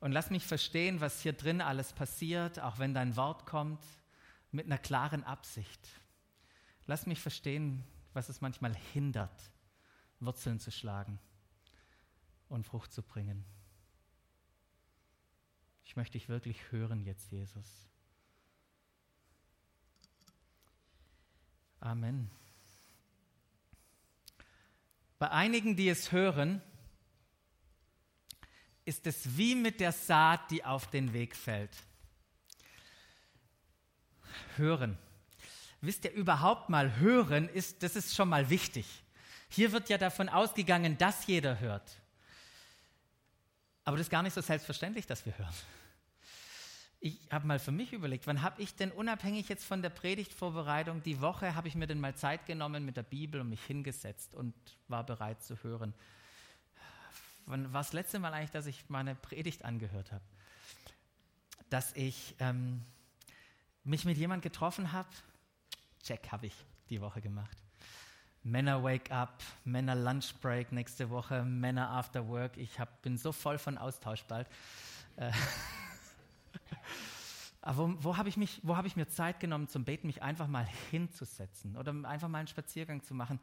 Und 0.00 0.10
lass 0.10 0.30
mich 0.30 0.44
verstehen, 0.44 1.00
was 1.00 1.20
hier 1.20 1.32
drin 1.32 1.60
alles 1.60 1.92
passiert, 1.92 2.58
auch 2.58 2.80
wenn 2.80 2.92
dein 2.92 3.14
Wort 3.14 3.46
kommt, 3.46 3.84
mit 4.50 4.66
einer 4.66 4.78
klaren 4.78 5.22
Absicht. 5.22 5.88
Lass 6.86 7.06
mich 7.06 7.20
verstehen, 7.20 7.84
was 8.14 8.28
es 8.28 8.40
manchmal 8.40 8.74
hindert, 8.74 9.52
Wurzeln 10.18 10.58
zu 10.58 10.72
schlagen 10.72 11.20
und 12.48 12.66
Frucht 12.66 12.92
zu 12.92 13.04
bringen. 13.04 13.44
Ich 15.84 15.94
möchte 15.94 16.18
dich 16.18 16.28
wirklich 16.28 16.72
hören 16.72 17.04
jetzt, 17.04 17.30
Jesus. 17.30 17.93
Amen. 21.84 22.30
Bei 25.18 25.30
einigen, 25.30 25.76
die 25.76 25.90
es 25.90 26.12
hören, 26.12 26.62
ist 28.86 29.06
es 29.06 29.36
wie 29.36 29.54
mit 29.54 29.80
der 29.80 29.92
Saat, 29.92 30.50
die 30.50 30.64
auf 30.64 30.88
den 30.88 31.12
Weg 31.12 31.36
fällt. 31.36 31.76
Hören. 34.56 34.96
Wisst 35.82 36.06
ihr, 36.06 36.12
überhaupt 36.12 36.70
mal 36.70 36.96
hören 36.96 37.50
ist, 37.50 37.82
das 37.82 37.96
ist 37.96 38.14
schon 38.14 38.30
mal 38.30 38.48
wichtig. 38.48 38.86
Hier 39.50 39.70
wird 39.72 39.90
ja 39.90 39.98
davon 39.98 40.30
ausgegangen, 40.30 40.96
dass 40.96 41.26
jeder 41.26 41.60
hört. 41.60 42.00
Aber 43.84 43.98
das 43.98 44.06
ist 44.06 44.10
gar 44.10 44.22
nicht 44.22 44.32
so 44.32 44.40
selbstverständlich, 44.40 45.06
dass 45.06 45.26
wir 45.26 45.36
hören 45.36 45.54
ich 47.04 47.18
habe 47.30 47.46
mal 47.46 47.58
für 47.58 47.70
mich 47.70 47.92
überlegt, 47.92 48.26
wann 48.26 48.40
habe 48.40 48.62
ich 48.62 48.76
denn 48.76 48.90
unabhängig 48.90 49.50
jetzt 49.50 49.66
von 49.66 49.82
der 49.82 49.90
Predigtvorbereitung, 49.90 51.02
die 51.02 51.20
Woche 51.20 51.54
habe 51.54 51.68
ich 51.68 51.74
mir 51.74 51.86
denn 51.86 52.00
mal 52.00 52.14
Zeit 52.14 52.46
genommen 52.46 52.86
mit 52.86 52.96
der 52.96 53.02
Bibel 53.02 53.42
und 53.42 53.50
mich 53.50 53.62
hingesetzt 53.62 54.34
und 54.34 54.54
war 54.88 55.04
bereit 55.04 55.42
zu 55.42 55.62
hören. 55.62 55.92
Wann 57.44 57.70
war 57.74 57.82
das 57.82 57.92
letzte 57.92 58.18
Mal 58.20 58.32
eigentlich, 58.32 58.52
dass 58.52 58.64
ich 58.64 58.88
meine 58.88 59.14
Predigt 59.14 59.66
angehört 59.66 60.12
habe? 60.12 60.24
Dass 61.68 61.92
ich 61.94 62.36
ähm, 62.38 62.80
mich 63.84 64.06
mit 64.06 64.16
jemand 64.16 64.42
getroffen 64.42 64.92
habe? 64.92 65.10
Check, 66.02 66.32
habe 66.32 66.46
ich 66.46 66.54
die 66.88 67.02
Woche 67.02 67.20
gemacht. 67.20 67.58
Männer 68.44 68.82
Wake 68.82 69.10
Up, 69.10 69.42
Männer 69.66 69.94
Lunch 69.94 70.32
Break 70.40 70.72
nächste 70.72 71.10
Woche, 71.10 71.42
Männer 71.42 71.90
After 71.90 72.26
Work. 72.28 72.56
Ich 72.56 72.80
hab, 72.80 73.02
bin 73.02 73.18
so 73.18 73.30
voll 73.30 73.58
von 73.58 73.76
Austausch 73.76 74.24
bald. 74.24 74.48
Äh, 75.16 75.30
Aber 77.66 77.88
wo, 77.88 78.04
wo 78.04 78.16
habe 78.18 78.28
ich, 78.28 78.36
hab 78.66 78.84
ich 78.84 78.94
mir 78.94 79.08
Zeit 79.08 79.40
genommen 79.40 79.68
zum 79.68 79.84
Beten, 79.84 80.06
mich 80.06 80.22
einfach 80.22 80.48
mal 80.48 80.68
hinzusetzen 80.90 81.78
oder 81.78 81.94
einfach 82.04 82.28
mal 82.28 82.40
einen 82.40 82.48
Spaziergang 82.48 83.02
zu 83.02 83.14
machen? 83.14 83.40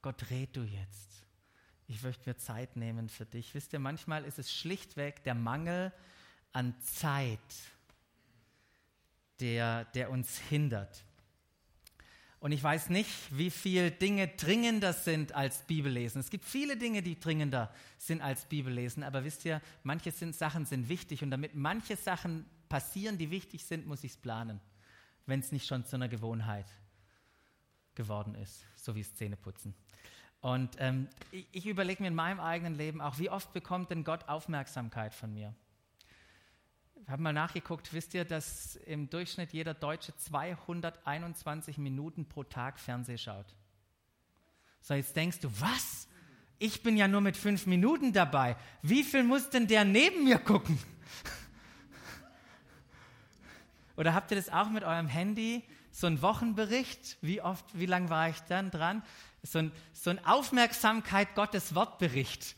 Gott, 0.00 0.30
red 0.30 0.54
du 0.54 0.62
jetzt. 0.62 1.24
Ich 1.88 2.00
möchte 2.04 2.28
mir 2.30 2.36
Zeit 2.36 2.76
nehmen 2.76 3.08
für 3.08 3.26
dich. 3.26 3.52
Wisst 3.52 3.72
ihr, 3.72 3.80
manchmal 3.80 4.24
ist 4.24 4.38
es 4.38 4.54
schlichtweg 4.54 5.24
der 5.24 5.34
Mangel 5.34 5.92
an 6.52 6.72
Zeit, 6.82 7.40
der, 9.40 9.86
der 9.86 10.08
uns 10.10 10.38
hindert. 10.38 11.04
Und 12.38 12.52
ich 12.52 12.62
weiß 12.62 12.90
nicht, 12.90 13.10
wie 13.30 13.50
viele 13.50 13.90
Dinge 13.90 14.28
dringender 14.28 14.92
sind 14.92 15.34
als 15.34 15.62
Bibellesen. 15.62 16.20
Es 16.20 16.30
gibt 16.30 16.44
viele 16.44 16.76
Dinge, 16.76 17.02
die 17.02 17.18
dringender 17.18 17.74
sind 17.98 18.22
als 18.22 18.44
Bibellesen. 18.44 19.02
Aber 19.02 19.24
wisst 19.24 19.44
ihr, 19.44 19.60
manche 19.82 20.12
sind, 20.12 20.36
Sachen 20.36 20.64
sind 20.64 20.88
wichtig. 20.88 21.24
Und 21.24 21.32
damit 21.32 21.56
manche 21.56 21.96
Sachen 21.96 22.46
passieren, 22.74 23.18
die 23.18 23.30
wichtig 23.30 23.64
sind, 23.64 23.86
muss 23.86 24.02
ich 24.02 24.10
es 24.10 24.16
planen, 24.16 24.60
wenn 25.26 25.38
es 25.38 25.52
nicht 25.52 25.64
schon 25.64 25.84
zu 25.84 25.94
einer 25.94 26.08
Gewohnheit 26.08 26.66
geworden 27.94 28.34
ist, 28.34 28.64
so 28.74 28.96
wie 28.96 29.04
Zähneputzen. 29.04 29.76
Und 30.40 30.74
ähm, 30.80 31.06
ich, 31.30 31.46
ich 31.52 31.66
überlege 31.68 32.02
mir 32.02 32.08
in 32.08 32.16
meinem 32.16 32.40
eigenen 32.40 32.74
Leben 32.74 33.00
auch, 33.00 33.20
wie 33.20 33.30
oft 33.30 33.52
bekommt 33.52 33.92
denn 33.92 34.02
Gott 34.02 34.28
Aufmerksamkeit 34.28 35.14
von 35.14 35.32
mir? 35.32 35.54
Ich 36.96 37.08
habe 37.08 37.22
mal 37.22 37.32
nachgeguckt, 37.32 37.92
wisst 37.92 38.12
ihr, 38.12 38.24
dass 38.24 38.74
im 38.74 39.08
Durchschnitt 39.08 39.52
jeder 39.52 39.74
Deutsche 39.74 40.16
221 40.16 41.78
Minuten 41.78 42.26
pro 42.26 42.42
Tag 42.42 42.80
Fernseh 42.80 43.18
schaut. 43.18 43.54
So, 44.80 44.94
jetzt 44.94 45.14
denkst 45.14 45.38
du, 45.38 45.60
was? 45.60 46.08
Ich 46.58 46.82
bin 46.82 46.96
ja 46.96 47.06
nur 47.06 47.20
mit 47.20 47.36
fünf 47.36 47.66
Minuten 47.66 48.12
dabei. 48.12 48.56
Wie 48.82 49.04
viel 49.04 49.22
muss 49.22 49.48
denn 49.48 49.68
der 49.68 49.84
neben 49.84 50.24
mir 50.24 50.40
gucken? 50.40 50.76
Oder 53.96 54.14
habt 54.14 54.30
ihr 54.30 54.36
das 54.36 54.48
auch 54.48 54.68
mit 54.70 54.84
eurem 54.84 55.06
Handy? 55.06 55.62
So 55.92 56.06
ein 56.06 56.20
Wochenbericht? 56.22 57.18
Wie 57.20 57.40
oft, 57.40 57.64
wie 57.72 57.86
lang 57.86 58.10
war 58.10 58.28
ich 58.28 58.40
dann 58.48 58.70
dran? 58.70 59.02
So 59.42 59.58
ein, 59.58 59.72
so 59.92 60.10
ein 60.10 60.24
Aufmerksamkeit 60.24 61.34
Gottes 61.34 61.74
Wortbericht. 61.74 62.56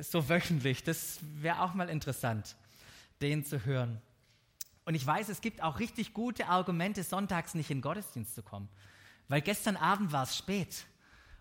So 0.00 0.28
wöchentlich. 0.28 0.82
Das 0.84 1.18
wäre 1.22 1.60
auch 1.60 1.74
mal 1.74 1.88
interessant, 1.88 2.56
den 3.20 3.44
zu 3.44 3.64
hören. 3.64 4.00
Und 4.84 4.94
ich 4.94 5.06
weiß, 5.06 5.28
es 5.28 5.40
gibt 5.40 5.62
auch 5.62 5.78
richtig 5.78 6.14
gute 6.14 6.46
Argumente, 6.46 7.02
sonntags 7.02 7.54
nicht 7.54 7.70
in 7.70 7.78
den 7.78 7.82
Gottesdienst 7.82 8.34
zu 8.34 8.42
kommen. 8.42 8.68
Weil 9.28 9.42
gestern 9.42 9.76
Abend 9.76 10.12
war 10.12 10.24
es 10.24 10.36
spät. 10.36 10.86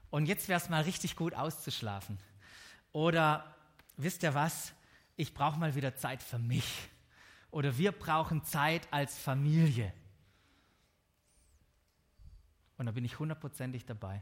Und 0.10 0.26
jetzt 0.26 0.50
wäre 0.50 0.60
es 0.60 0.70
mal 0.70 0.84
richtig 0.84 1.16
gut 1.16 1.34
auszuschlafen. 1.34 2.20
Oder 2.92 3.56
wisst 3.98 4.24
ihr 4.24 4.34
was? 4.34 4.74
Ich 5.16 5.34
brauche 5.34 5.60
mal 5.60 5.76
wieder 5.76 5.96
Zeit 5.96 6.22
für 6.22 6.40
mich. 6.40 6.90
Oder 7.52 7.78
wir 7.78 7.92
brauchen 7.92 8.44
Zeit 8.44 8.88
als 8.92 9.18
Familie. 9.18 9.94
Und 12.78 12.86
da 12.86 12.92
bin 12.92 13.04
ich 13.06 13.20
hundertprozentig 13.20 13.86
dabei. 13.86 14.22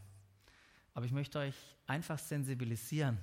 Aber 0.93 1.05
ich 1.05 1.11
möchte 1.11 1.39
euch 1.39 1.55
einfach 1.85 2.17
sensibilisieren, 2.17 3.19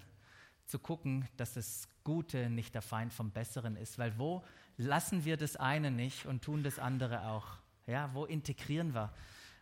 zu 0.67 0.79
gucken, 0.79 1.29
dass 1.37 1.55
das 1.55 1.89
Gute 2.05 2.49
nicht 2.49 2.75
der 2.75 2.83
Feind 2.83 3.13
vom 3.13 3.31
Besseren 3.31 3.77
ist. 3.77 3.99
Weil 3.99 4.17
wo 4.19 4.45
lassen 4.77 5.25
wir 5.25 5.37
das 5.37 5.57
eine 5.57 5.91
nicht 5.91 6.27
und 6.27 6.43
tun 6.43 6.63
das 6.63 6.79
andere 6.79 7.27
auch? 7.27 7.47
Ja, 7.87 8.15
wo 8.15 8.25
integrieren 8.27 8.95
wir 8.95 9.13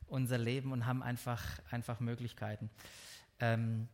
unser 0.06 0.38
Leben 0.38 0.72
und 0.72 0.86
haben 0.86 1.02
einfach, 1.02 1.42
einfach 1.70 2.00
Möglichkeiten, 2.00 2.68
ähm, 3.40 3.88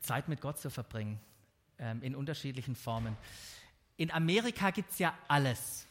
Zeit 0.00 0.28
mit 0.28 0.40
Gott 0.40 0.58
zu 0.58 0.70
verbringen, 0.70 1.20
ähm, 1.78 2.02
in 2.02 2.16
unterschiedlichen 2.16 2.74
Formen. 2.74 3.16
In 4.00 4.10
Amerika 4.10 4.70
gibt 4.70 4.92
es 4.92 4.98
ja 4.98 5.12
alles. 5.28 5.86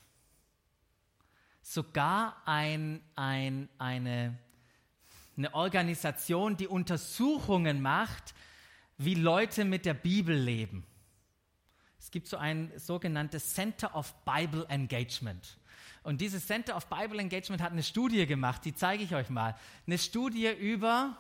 Sogar 1.62 2.42
ein, 2.46 3.02
ein, 3.16 3.70
eine 3.78 4.38
eine 5.40 5.54
Organisation, 5.54 6.58
die 6.58 6.68
Untersuchungen 6.68 7.82
macht, 7.82 8.34
wie 8.98 9.16
Leute 9.16 9.64
mit 9.64 9.86
der 9.86 9.94
Bibel 9.94 10.36
leben. 10.36 10.86
Es 11.98 12.12
gibt 12.12 12.28
so 12.28 12.36
ein 12.36 12.72
sogenanntes 12.78 13.54
Center 13.54 13.96
of 13.96 14.14
Bible 14.26 14.66
Engagement. 14.68 15.58
Und 16.04 16.20
dieses 16.20 16.46
Center 16.46 16.76
of 16.76 16.88
Bible 16.88 17.20
Engagement 17.20 17.62
hat 17.62 17.72
eine 17.72 17.84
Studie 17.84 18.26
gemacht, 18.26 18.66
die 18.66 18.76
zeige 18.76 19.04
ich 19.04 19.16
euch 19.16 19.30
mal. 19.30 19.56
Eine 19.88 19.98
Studie 19.98 20.50
über, 20.50 21.16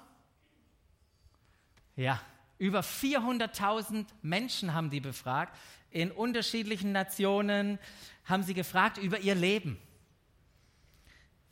ja, 1.95 2.21
über 2.59 2.81
400.000 2.81 4.05
Menschen 4.21 4.73
haben 4.75 4.91
die 4.91 4.99
befragt. 4.99 5.57
In 5.89 6.11
unterschiedlichen 6.11 6.91
Nationen 6.91 7.79
haben 8.25 8.43
sie 8.43 8.53
gefragt 8.53 8.99
über 8.99 9.19
ihr 9.19 9.33
Leben. 9.33 9.79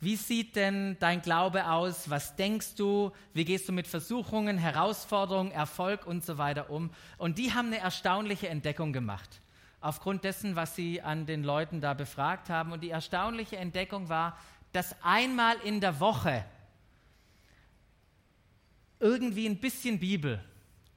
Wie 0.00 0.14
sieht 0.14 0.54
denn 0.54 0.96
dein 1.00 1.22
Glaube 1.22 1.68
aus? 1.68 2.08
Was 2.08 2.36
denkst 2.36 2.76
du? 2.76 3.10
Wie 3.32 3.44
gehst 3.44 3.68
du 3.68 3.72
mit 3.72 3.88
Versuchungen, 3.88 4.56
Herausforderungen, 4.56 5.50
Erfolg 5.50 6.06
und 6.06 6.24
so 6.24 6.38
weiter 6.38 6.70
um? 6.70 6.90
Und 7.16 7.38
die 7.38 7.52
haben 7.52 7.68
eine 7.68 7.78
erstaunliche 7.78 8.48
Entdeckung 8.48 8.92
gemacht, 8.92 9.40
aufgrund 9.80 10.22
dessen, 10.22 10.54
was 10.54 10.76
sie 10.76 11.02
an 11.02 11.26
den 11.26 11.42
Leuten 11.42 11.80
da 11.80 11.94
befragt 11.94 12.48
haben. 12.48 12.70
Und 12.70 12.82
die 12.82 12.90
erstaunliche 12.90 13.56
Entdeckung 13.56 14.08
war, 14.08 14.38
dass 14.72 14.94
einmal 15.02 15.56
in 15.64 15.80
der 15.80 15.98
Woche 15.98 16.44
irgendwie 19.00 19.46
ein 19.46 19.58
bisschen 19.58 19.98
Bibel, 19.98 20.44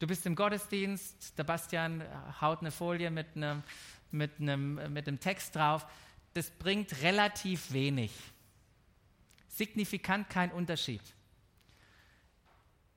du 0.01 0.08
bist 0.08 0.25
im 0.25 0.36
Gottesdienst, 0.36 1.38
der 1.38 1.43
Bastian 1.43 2.03
haut 2.41 2.62
eine 2.62 2.72
Folie 2.72 3.12
mit 3.12 3.36
einem, 3.36 3.62
mit 4.10 4.39
einem, 4.39 4.91
mit 4.91 5.08
einem 5.08 5.20
Text 5.20 5.55
drauf, 5.55 5.86
das 6.34 6.50
bringt 6.50 7.01
relativ 7.03 7.72
wenig 7.72 8.12
signifikant 9.48 10.29
kein 10.29 10.51
Unterschied. 10.51 11.01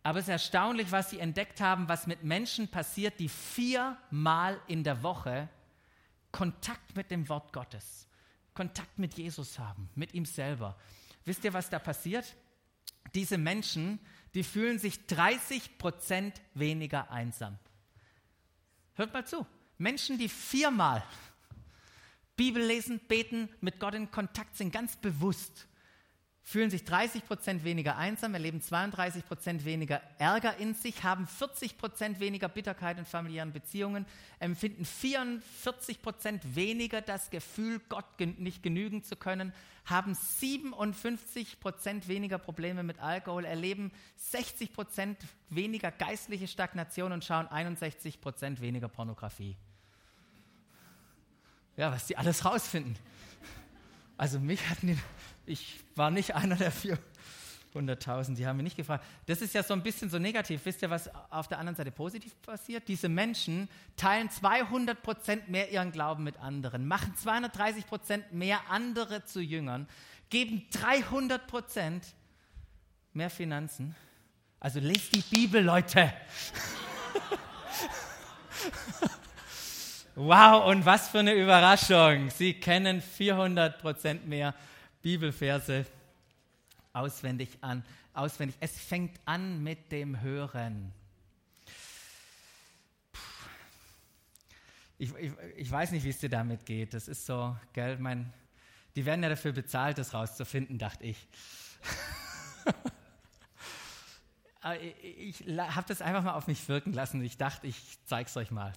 Aber 0.03 0.19
es 0.19 0.27
ist 0.27 0.31
erstaunlich, 0.31 0.93
was 0.93 1.11
sie 1.11 1.19
entdeckt 1.19 1.61
haben, 1.61 1.89
was 1.89 2.07
mit 2.07 2.23
Menschen 2.23 2.69
passiert, 2.69 3.19
die 3.19 3.29
viermal 3.29 4.61
in 4.67 4.85
der 4.85 5.03
Woche 5.03 5.49
Kontakt 6.31 6.97
mit 6.97 7.11
dem 7.11 7.29
Wort 7.29 7.53
Gottes, 7.53 8.07
Kontakt 8.55 8.99
mit 8.99 9.15
Jesus 9.15 9.59
haben, 9.59 9.91
mit 9.95 10.15
ihm 10.15 10.25
selber. 10.25 10.77
Wisst 11.25 11.45
ihr, 11.45 11.53
was 11.53 11.69
da 11.69 11.79
passiert? 11.79 12.35
Diese 13.15 13.37
Menschen, 13.37 13.99
die 14.35 14.45
fühlen 14.45 14.79
sich 14.79 15.07
30 15.07 15.79
Prozent 15.79 16.41
weniger 16.55 17.11
einsam. 17.11 17.59
Hört 18.95 19.13
mal 19.13 19.27
zu. 19.27 19.47
Menschen, 19.79 20.19
die 20.19 20.29
viermal 20.29 21.03
Bibel 22.37 22.63
lesen, 22.63 23.01
beten, 23.07 23.49
mit 23.61 23.79
Gott 23.79 23.95
in 23.95 24.11
Kontakt 24.11 24.57
sind, 24.57 24.73
ganz 24.73 24.97
bewusst, 24.97 25.67
fühlen 26.47 26.69
sich 26.69 26.85
30 26.85 27.25
Prozent 27.25 27.65
weniger 27.65 27.97
einsam, 27.97 28.35
erleben 28.35 28.61
32 28.61 29.27
Prozent 29.27 29.65
weniger 29.65 30.03
Ärger 30.19 30.59
in 30.59 30.75
sich, 30.75 31.03
haben 31.03 31.27
40 31.27 31.79
Prozent 31.79 32.21
weniger 32.21 32.49
Bitterkeit 32.49 32.99
in 32.99 33.07
familiären 33.07 33.53
Beziehungen, 33.53 34.05
empfinden 34.41 34.85
44 34.85 36.03
Prozent 36.03 36.55
weniger 36.55 37.01
das 37.01 37.31
Gefühl, 37.31 37.81
Gott 37.89 38.05
nicht 38.21 38.63
genügen 38.63 39.03
zu 39.03 39.17
können, 39.17 39.55
haben 39.87 40.15
57 40.15 41.61
Prozent 41.61 42.09
weniger 42.09 42.37
Probleme 42.37 42.83
mit 42.83 43.01
Alkohol, 43.01 43.47
erleben 43.47 43.91
60 44.17 44.75
Prozent 44.75 45.19
weniger 45.49 45.91
geistliche 45.91 46.47
Stagnation 46.47 47.13
und 47.13 47.25
schauen 47.25 47.49
61 47.49 48.21
Prozent 48.21 48.61
weniger 48.61 48.89
Pornografie. 48.89 49.57
Ja, 51.79 51.91
was 51.91 52.07
die 52.07 52.19
alles 52.19 52.45
rausfinden. 52.45 52.97
Also 54.17 54.39
mich 54.39 54.69
hatten 54.69 54.89
die 54.89 54.99
ich 55.47 55.81
war 55.95 56.11
nicht 56.11 56.35
einer 56.35 56.57
der 56.57 56.73
400.000, 57.75 58.35
die 58.35 58.47
haben 58.47 58.57
mich 58.57 58.65
nicht 58.65 58.77
gefragt. 58.77 59.05
Das 59.27 59.43
ist 59.43 59.55
ja 59.55 59.63
so 59.63 59.75
ein 59.75 59.83
bisschen 59.83 60.11
so 60.11 60.19
negativ. 60.19 60.65
Wisst 60.65 60.83
ihr, 60.83 60.91
was 60.91 61.11
auf 61.31 61.49
der 61.49 61.59
anderen 61.59 61.77
Seite 61.77 61.91
positiv 61.91 62.35
passiert? 62.43 62.87
Diese 62.89 63.09
Menschen 63.09 63.69
teilen 63.97 64.31
200 64.31 65.03
Prozent 65.03 65.49
mehr 65.49 65.71
ihren 65.71 65.93
Glauben 65.93 66.25
mit 66.25 66.39
anderen, 66.39 66.87
machen 66.87 67.15
230 67.17 67.87
Prozent 67.87 68.33
mehr 68.33 68.61
andere 68.69 69.25
zu 69.25 69.41
Jüngern, 69.41 69.89
geben 70.31 70.67
300 70.71 71.47
Prozent 71.47 72.05
mehr 73.13 73.31
Finanzen. 73.31 73.95
Also 74.61 74.81
lest 74.81 75.15
die 75.15 75.21
Bibel, 75.21 75.63
Leute. 75.63 76.11
wow, 80.15 80.67
und 80.67 80.87
was 80.87 81.09
für 81.09 81.19
eine 81.19 81.35
Überraschung. 81.35 82.31
Sie 82.31 82.55
kennen 82.55 83.03
400 83.03 83.79
Prozent 83.79 84.27
mehr 84.27 84.55
Bibelverse 85.05 85.85
auswendig 86.95 87.59
an, 87.61 87.85
auswendig. 88.15 88.57
Es 88.61 88.81
fängt 88.81 89.21
an 89.27 89.63
mit 89.63 89.93
dem 89.93 90.23
Hören. 90.23 90.95
Ich, 94.97 95.15
ich, 95.17 95.33
ich, 95.57 95.71
weiß 95.71 95.91
nicht, 95.91 96.05
wie 96.05 96.09
es 96.09 96.21
dir 96.21 96.31
damit 96.31 96.65
geht. 96.65 96.95
Das 96.95 97.09
ist 97.09 97.27
so, 97.27 97.55
gell, 97.75 97.99
mein, 97.99 98.33
die 98.97 99.05
werden 99.05 99.23
ja 99.23 99.29
dafür 99.29 99.53
bezahlt, 99.53 99.99
das 99.99 100.15
rauszufinden, 100.15 100.79
dachte 100.79 101.05
ich. 101.05 101.29
ich, 105.03 105.47
ich 105.47 105.59
habe 105.59 105.87
das 105.87 106.01
einfach 106.01 106.23
mal 106.23 106.33
auf 106.33 106.47
mich 106.47 106.67
wirken 106.67 106.95
lassen. 106.95 107.23
Ich 107.23 107.37
dachte, 107.37 107.67
ich 107.67 107.99
zeige 108.07 108.31
es 108.31 108.37
euch 108.39 108.51
mal. 108.51 108.73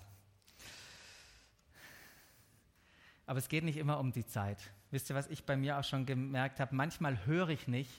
Aber 3.25 3.39
es 3.39 3.47
geht 3.47 3.63
nicht 3.63 3.77
immer 3.77 3.97
um 3.97 4.11
die 4.11 4.27
Zeit. 4.27 4.59
Wisst 4.91 5.09
ihr, 5.09 5.15
was 5.15 5.27
ich 5.27 5.43
bei 5.43 5.57
mir 5.57 5.77
auch 5.77 5.83
schon 5.83 6.05
gemerkt 6.05 6.59
habe? 6.59 6.73
Manchmal 6.75 7.25
höre 7.25 7.49
ich 7.49 7.67
nicht, 7.67 7.91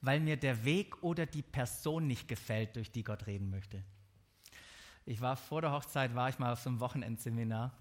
weil 0.00 0.20
mir 0.20 0.36
der 0.36 0.64
Weg 0.64 1.02
oder 1.02 1.26
die 1.26 1.42
Person 1.42 2.06
nicht 2.06 2.28
gefällt, 2.28 2.76
durch 2.76 2.92
die 2.92 3.04
Gott 3.04 3.26
reden 3.26 3.50
möchte. 3.50 3.82
Ich 5.06 5.20
war 5.20 5.36
vor 5.36 5.62
der 5.62 5.72
Hochzeit, 5.72 6.14
war 6.14 6.28
ich 6.28 6.38
mal 6.38 6.52
auf 6.52 6.60
so 6.60 6.68
einem 6.68 6.80
Wochenendseminar. 6.80 7.72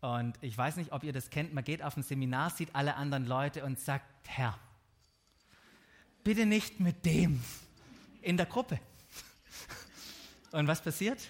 Und 0.00 0.38
ich 0.40 0.56
weiß 0.56 0.76
nicht, 0.76 0.92
ob 0.92 1.02
ihr 1.02 1.12
das 1.12 1.30
kennt. 1.30 1.52
Man 1.52 1.64
geht 1.64 1.82
auf 1.82 1.96
ein 1.96 2.02
Seminar, 2.02 2.50
sieht 2.50 2.74
alle 2.74 2.94
anderen 2.94 3.26
Leute 3.26 3.64
und 3.64 3.80
sagt, 3.80 4.06
Herr, 4.28 4.58
bitte 6.22 6.46
nicht 6.46 6.80
mit 6.80 7.04
dem 7.04 7.42
in 8.22 8.36
der 8.36 8.46
Gruppe. 8.46 8.78
Und 10.52 10.66
was 10.68 10.80
passiert? 10.80 11.20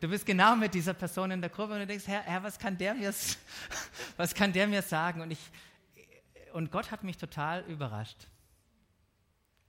Du 0.00 0.08
bist 0.08 0.26
genau 0.26 0.56
mit 0.56 0.74
dieser 0.74 0.94
Person 0.94 1.30
in 1.30 1.40
der 1.40 1.50
Gruppe 1.50 1.74
und 1.74 1.80
du 1.80 1.86
denkst, 1.86 2.06
Herr, 2.06 2.22
Herr 2.22 2.42
was, 2.42 2.58
kann 2.58 2.76
der 2.76 2.94
mir, 2.94 3.12
was 4.16 4.34
kann 4.34 4.52
der 4.52 4.66
mir 4.66 4.82
sagen? 4.82 5.20
Und, 5.20 5.30
ich, 5.30 5.38
und 6.52 6.70
Gott 6.70 6.90
hat 6.90 7.04
mich 7.04 7.16
total 7.16 7.62
überrascht. 7.62 8.26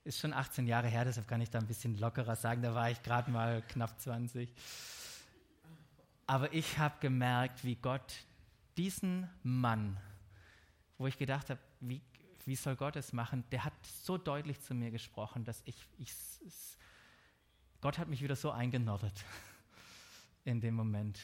Ist 0.04 0.20
schon 0.20 0.32
18 0.32 0.66
Jahre 0.66 0.88
her, 0.88 1.04
deshalb 1.04 1.26
kann 1.26 1.40
ich 1.40 1.50
da 1.50 1.58
ein 1.58 1.66
bisschen 1.66 1.98
lockerer 1.98 2.36
sagen. 2.36 2.62
Da 2.62 2.74
war 2.74 2.90
ich 2.90 3.02
gerade 3.02 3.30
mal 3.30 3.62
knapp 3.62 3.98
20. 4.00 4.52
Aber 6.26 6.52
ich 6.52 6.78
habe 6.78 6.94
gemerkt, 7.00 7.64
wie 7.64 7.76
Gott 7.76 8.14
diesen 8.76 9.28
Mann, 9.42 9.96
wo 10.98 11.06
ich 11.06 11.18
gedacht 11.18 11.50
habe, 11.50 11.60
wie, 11.80 12.02
wie 12.44 12.56
soll 12.56 12.76
Gott 12.76 12.96
es 12.96 13.12
machen, 13.12 13.44
der 13.50 13.64
hat 13.64 13.72
so 14.04 14.18
deutlich 14.18 14.60
zu 14.60 14.74
mir 14.74 14.90
gesprochen, 14.90 15.44
dass 15.44 15.62
ich, 15.64 15.76
ich 15.98 16.12
Gott 17.80 17.98
hat 17.98 18.08
mich 18.08 18.22
wieder 18.22 18.36
so 18.36 18.50
eingenordet 18.50 19.24
in 20.46 20.60
dem 20.60 20.74
Moment. 20.74 21.18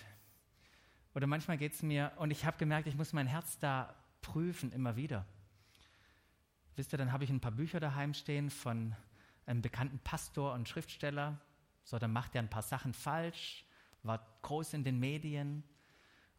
Oder 1.15 1.27
manchmal 1.27 1.57
geht 1.57 1.75
es 1.75 1.83
mir, 1.83 2.13
und 2.17 2.31
ich 2.31 2.45
habe 2.45 2.59
gemerkt, 2.59 2.89
ich 2.89 2.97
muss 2.97 3.13
mein 3.13 3.27
Herz 3.27 3.59
da 3.59 3.95
prüfen, 4.21 4.73
immer 4.73 4.97
wieder. 4.97 5.25
Wisst 6.75 6.93
ihr, 6.93 6.99
dann 6.99 7.13
habe 7.13 7.25
ich 7.25 7.31
ein 7.31 7.41
paar 7.41 7.53
Bücher 7.53 7.81
daheim 7.81 8.15
stehen 8.15 8.51
von 8.51 8.97
einem 9.47 9.63
bekannten 9.63 9.99
Pastor 10.01 10.55
und 10.55 10.69
Schriftsteller. 10.69 11.39
So, 11.85 11.99
dann 11.99 12.13
macht 12.13 12.35
er 12.35 12.43
ein 12.43 12.51
paar 12.51 12.63
Sachen 12.63 12.95
falsch, 12.95 13.65
war 14.03 14.27
groß 14.43 14.75
in 14.75 14.85
den 14.85 14.99
Medien. 14.99 15.63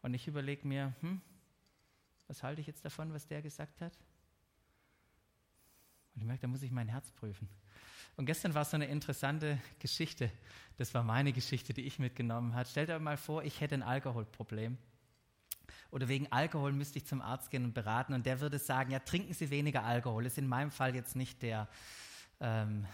Und 0.02 0.12
ich 0.12 0.28
überlege 0.28 0.66
mir, 0.66 0.94
hm, 1.00 1.22
was 2.26 2.42
halte 2.42 2.60
ich 2.60 2.66
jetzt 2.66 2.84
davon, 2.84 3.12
was 3.12 3.26
der 3.26 3.40
gesagt 3.42 3.80
hat? 3.80 3.96
Und 6.14 6.20
ich 6.20 6.26
merke, 6.26 6.42
da 6.42 6.48
muss 6.48 6.62
ich 6.62 6.70
mein 6.70 6.88
Herz 6.88 7.10
prüfen. 7.12 7.48
Und 8.16 8.26
gestern 8.26 8.54
war 8.54 8.64
so 8.64 8.76
eine 8.76 8.86
interessante 8.86 9.58
Geschichte. 9.80 10.30
Das 10.76 10.94
war 10.94 11.02
meine 11.02 11.32
Geschichte, 11.32 11.74
die 11.74 11.82
ich 11.82 11.98
mitgenommen 11.98 12.54
habe. 12.54 12.68
Stellt 12.68 12.90
euch 12.90 13.00
mal 13.00 13.16
vor, 13.16 13.42
ich 13.42 13.60
hätte 13.60 13.74
ein 13.74 13.82
Alkoholproblem. 13.82 14.78
Oder 15.90 16.08
wegen 16.08 16.30
Alkohol 16.30 16.72
müsste 16.72 16.98
ich 16.98 17.06
zum 17.06 17.20
Arzt 17.22 17.50
gehen 17.50 17.64
und 17.64 17.74
beraten. 17.74 18.14
Und 18.14 18.26
der 18.26 18.40
würde 18.40 18.58
sagen, 18.58 18.90
ja, 18.90 19.00
trinken 19.00 19.34
Sie 19.34 19.50
weniger 19.50 19.84
Alkohol. 19.84 20.26
Ist 20.26 20.38
in 20.38 20.46
meinem 20.46 20.70
Fall 20.70 20.94
jetzt 20.94 21.16
nicht 21.16 21.42
der, 21.42 21.68
ähm, 22.40 22.86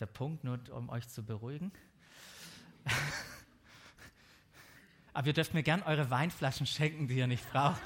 der 0.00 0.06
Punkt, 0.06 0.44
nur 0.44 0.60
um 0.70 0.88
euch 0.88 1.08
zu 1.08 1.24
beruhigen. 1.24 1.72
Aber 5.12 5.26
ihr 5.26 5.32
dürft 5.32 5.54
mir 5.54 5.62
gern 5.62 5.82
eure 5.82 6.10
Weinflaschen 6.10 6.66
schenken, 6.66 7.06
die 7.06 7.16
ihr 7.16 7.26
nicht 7.26 7.48
braucht. 7.50 7.80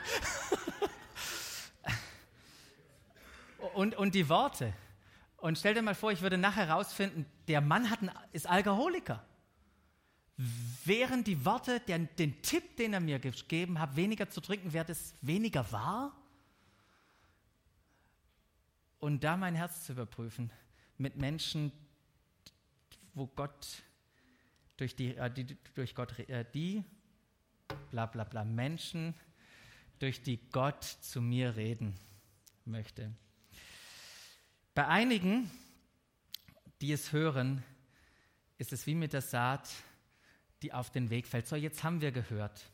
und, 3.74 3.94
und 3.96 4.14
die 4.14 4.28
Worte. 4.28 4.72
Und 5.46 5.56
stell 5.56 5.74
dir 5.74 5.82
mal 5.82 5.94
vor, 5.94 6.10
ich 6.10 6.22
würde 6.22 6.36
nachher 6.36 6.66
herausfinden, 6.66 7.24
der 7.46 7.60
Mann 7.60 7.88
hat 7.88 8.00
einen, 8.00 8.10
ist 8.32 8.48
Alkoholiker. 8.48 9.24
Wären 10.84 11.22
die 11.22 11.44
Worte, 11.44 11.78
der, 11.86 12.00
den 12.00 12.42
Tipp, 12.42 12.76
den 12.76 12.92
er 12.92 12.98
mir 12.98 13.20
gegeben 13.20 13.78
hat, 13.78 13.94
weniger 13.94 14.28
zu 14.28 14.40
trinken, 14.40 14.72
wäre 14.72 14.86
das 14.86 15.14
weniger 15.20 15.70
wahr? 15.70 16.20
Und 18.98 19.22
da 19.22 19.36
mein 19.36 19.54
Herz 19.54 19.84
zu 19.84 19.92
überprüfen 19.92 20.50
mit 20.98 21.16
Menschen, 21.16 21.70
wo 23.14 23.28
Gott 23.28 23.84
durch 24.78 24.96
die, 24.96 25.14
äh, 25.14 25.30
die 25.30 25.56
durch 25.74 25.94
Gott, 25.94 26.18
äh, 26.28 26.44
die, 26.54 26.82
bla 27.92 28.06
bla 28.06 28.24
bla, 28.24 28.44
Menschen, 28.44 29.14
durch 30.00 30.24
die 30.24 30.40
Gott 30.50 30.82
zu 30.82 31.20
mir 31.20 31.54
reden 31.54 31.94
möchte. 32.64 33.14
Bei 34.76 34.88
einigen, 34.88 35.50
die 36.82 36.92
es 36.92 37.10
hören, 37.10 37.64
ist 38.58 38.74
es 38.74 38.86
wie 38.86 38.94
mit 38.94 39.14
der 39.14 39.22
Saat, 39.22 39.70
die 40.60 40.70
auf 40.74 40.90
den 40.90 41.08
Weg 41.08 41.26
fällt. 41.26 41.46
So, 41.46 41.56
jetzt 41.56 41.82
haben 41.82 42.02
wir 42.02 42.12
gehört. 42.12 42.70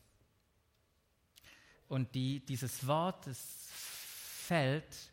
Und 1.87 2.13
die, 2.17 2.45
dieses 2.45 2.89
Wort, 2.89 3.29
es 3.29 3.69
fällt 3.71 5.13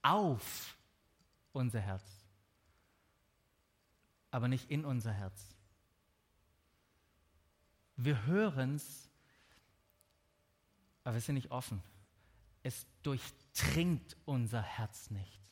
auf 0.00 0.74
unser 1.52 1.80
Herz, 1.80 2.24
aber 4.30 4.48
nicht 4.48 4.70
in 4.70 4.86
unser 4.86 5.12
Herz. 5.12 5.54
Wir 7.96 8.24
hören 8.24 8.76
es, 8.76 9.10
aber 11.02 11.16
wir 11.16 11.20
sind 11.20 11.34
nicht 11.34 11.50
offen. 11.50 11.82
Es 12.62 12.86
durchdringt 13.02 14.16
unser 14.24 14.62
Herz 14.62 15.10
nicht. 15.10 15.44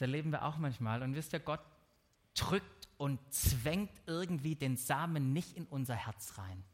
Das 0.00 0.06
erleben 0.06 0.32
wir 0.32 0.46
auch 0.46 0.56
manchmal. 0.56 1.02
Und 1.02 1.14
wisst 1.14 1.34
ihr, 1.34 1.40
Gott 1.40 1.60
drückt 2.32 2.88
und 2.96 3.20
zwängt 3.30 3.90
irgendwie 4.06 4.56
den 4.56 4.78
Samen 4.78 5.34
nicht 5.34 5.54
in 5.54 5.66
unser 5.66 5.94
Herz 5.94 6.38
rein. 6.38 6.64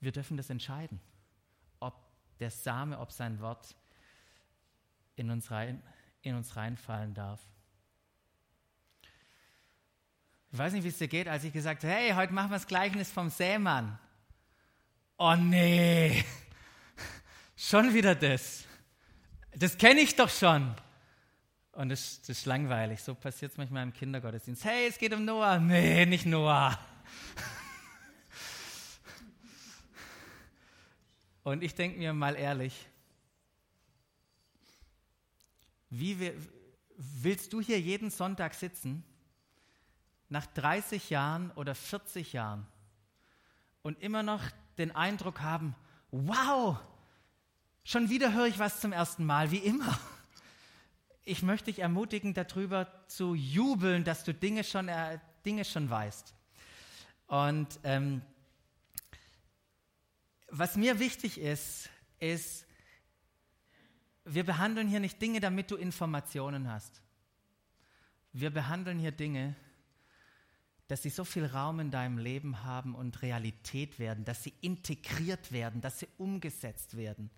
Wir 0.00 0.10
dürfen 0.10 0.36
das 0.36 0.50
entscheiden, 0.50 1.00
ob 1.78 1.94
der 2.40 2.50
Same, 2.50 2.98
ob 2.98 3.12
sein 3.12 3.38
Wort 3.38 3.76
in 5.14 5.30
uns, 5.30 5.52
rein, 5.52 5.80
in 6.22 6.34
uns 6.34 6.56
reinfallen 6.56 7.14
darf. 7.14 7.40
Ich 10.50 10.58
weiß 10.58 10.72
nicht, 10.72 10.82
wie 10.82 10.88
es 10.88 10.98
dir 10.98 11.06
geht, 11.06 11.28
als 11.28 11.44
ich 11.44 11.52
gesagt 11.52 11.84
habe, 11.84 11.94
hey, 11.94 12.10
heute 12.14 12.32
machen 12.32 12.50
wir 12.50 12.56
das 12.56 12.66
Gleichnis 12.66 13.12
vom 13.12 13.30
Sämann. 13.30 13.96
Oh 15.18 15.36
nee, 15.36 16.24
schon 17.56 17.94
wieder 17.94 18.16
das. 18.16 18.66
Das 19.54 19.76
kenne 19.78 20.00
ich 20.00 20.16
doch 20.16 20.30
schon. 20.30 20.74
Und 21.72 21.88
das, 21.88 22.20
das 22.20 22.30
ist 22.30 22.46
langweilig. 22.46 23.02
So 23.02 23.14
passiert 23.14 23.52
es 23.52 23.58
manchmal 23.58 23.82
im 23.82 23.92
Kindergottesdienst. 23.92 24.64
Hey, 24.64 24.88
es 24.88 24.98
geht 24.98 25.12
um 25.12 25.24
Noah. 25.24 25.58
Nee, 25.58 26.06
nicht 26.06 26.26
Noah. 26.26 26.78
Und 31.42 31.62
ich 31.62 31.74
denke 31.74 31.98
mir 31.98 32.12
mal 32.12 32.36
ehrlich, 32.36 32.86
wie 35.88 36.20
wir, 36.20 36.34
willst 36.96 37.52
du 37.52 37.60
hier 37.60 37.80
jeden 37.80 38.10
Sonntag 38.10 38.54
sitzen, 38.54 39.04
nach 40.28 40.46
30 40.46 41.10
Jahren 41.10 41.50
oder 41.52 41.74
40 41.74 42.32
Jahren, 42.32 42.66
und 43.82 44.00
immer 44.00 44.22
noch 44.22 44.42
den 44.76 44.94
Eindruck 44.94 45.40
haben, 45.40 45.74
wow, 46.10 46.78
Schon 47.84 48.10
wieder 48.10 48.32
höre 48.34 48.46
ich 48.46 48.58
was 48.58 48.80
zum 48.80 48.92
ersten 48.92 49.24
Mal, 49.24 49.50
wie 49.50 49.58
immer. 49.58 49.98
Ich 51.24 51.42
möchte 51.42 51.66
dich 51.66 51.80
ermutigen, 51.80 52.34
darüber 52.34 52.88
zu 53.06 53.34
jubeln, 53.34 54.04
dass 54.04 54.24
du 54.24 54.34
Dinge 54.34 54.64
schon, 54.64 54.88
äh, 54.88 55.18
Dinge 55.44 55.64
schon 55.64 55.88
weißt. 55.88 56.34
Und 57.26 57.68
ähm, 57.84 58.22
was 60.48 60.76
mir 60.76 60.98
wichtig 60.98 61.38
ist, 61.38 61.88
ist, 62.18 62.66
wir 64.24 64.44
behandeln 64.44 64.88
hier 64.88 65.00
nicht 65.00 65.20
Dinge, 65.22 65.40
damit 65.40 65.70
du 65.70 65.76
Informationen 65.76 66.70
hast. 66.70 67.00
Wir 68.32 68.50
behandeln 68.50 68.98
hier 68.98 69.12
Dinge, 69.12 69.56
dass 70.88 71.02
sie 71.02 71.10
so 71.10 71.24
viel 71.24 71.46
Raum 71.46 71.80
in 71.80 71.90
deinem 71.90 72.18
Leben 72.18 72.64
haben 72.64 72.94
und 72.94 73.22
Realität 73.22 73.98
werden, 73.98 74.24
dass 74.24 74.42
sie 74.42 74.52
integriert 74.60 75.52
werden, 75.52 75.80
dass 75.80 76.00
sie 76.00 76.08
umgesetzt 76.18 76.96
werden. 76.96 77.30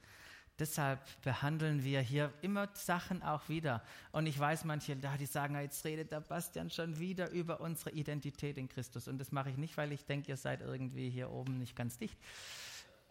Deshalb 0.63 1.01
behandeln 1.23 1.83
wir 1.83 2.01
hier 2.01 2.33
immer 2.41 2.69
Sachen 2.75 3.21
auch 3.25 3.49
wieder. 3.49 3.83
Und 4.13 4.29
ich 4.29 4.39
weiß 4.39 4.65
manche 4.65 4.95
da, 4.95 5.17
die 5.17 5.27
sagen, 5.27 5.61
jetzt 5.61 5.85
redet 5.85 6.13
der 6.13 6.21
Bastian 6.21 6.71
schon 6.71 7.01
wieder 7.01 7.31
über 7.31 7.61
unsere 7.61 7.91
Identität 7.91 8.57
in 8.57 8.69
Christus. 8.69 9.09
Und 9.09 9.19
das 9.19 9.33
mache 9.33 9.51
ich 9.51 9.57
nicht, 9.57 9.77
weil 9.77 9.91
ich 9.91 10.05
denke, 10.05 10.29
ihr 10.29 10.37
seid 10.37 10.61
irgendwie 10.61 11.11
hier 11.11 11.33
oben 11.33 11.59
nicht 11.59 11.75
ganz 11.75 11.99
dicht. 11.99 12.17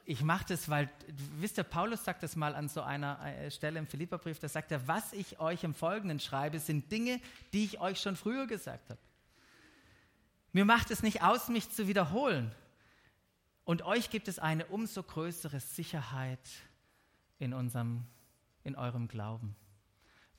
Ich 0.06 0.22
mache 0.22 0.46
das, 0.48 0.70
weil, 0.70 0.90
wisst 1.42 1.58
ihr, 1.58 1.66
Paulus 1.66 2.06
sagt 2.06 2.24
das 2.24 2.38
mal 2.38 2.56
an 2.56 2.70
so 2.70 2.84
einer 2.84 3.20
äh, 3.26 3.52
Stelle 3.52 3.80
im 3.80 3.86
Philipperbrief, 3.86 4.40
da 4.40 4.48
sagt 4.48 4.72
er, 4.72 4.88
was 4.88 5.12
ich 5.12 5.42
euch 5.42 5.66
im 5.66 5.74
Folgenden 5.74 6.22
schreibe, 6.22 6.58
sind 6.58 6.90
Dinge, 6.90 7.20
die 7.52 7.66
ich 7.66 7.82
euch 7.82 8.00
schon 8.00 8.16
früher 8.16 8.48
gesagt 8.48 8.90
habe. 8.90 9.00
Mir 10.54 10.64
macht 10.64 10.90
es 10.90 11.04
nicht 11.04 11.22
aus, 11.22 11.50
mich 11.50 11.70
zu 11.70 11.90
wiederholen. 11.90 12.56
Und 13.66 13.82
euch 13.82 14.10
gibt 14.10 14.30
es 14.30 14.40
eine 14.40 14.68
umso 14.68 15.04
größere 15.04 15.60
Sicherheit 15.60 16.40
in, 17.42 17.54
unserem, 17.54 18.06
in 18.64 18.76
eurem 18.76 19.08
Glauben. 19.08 19.56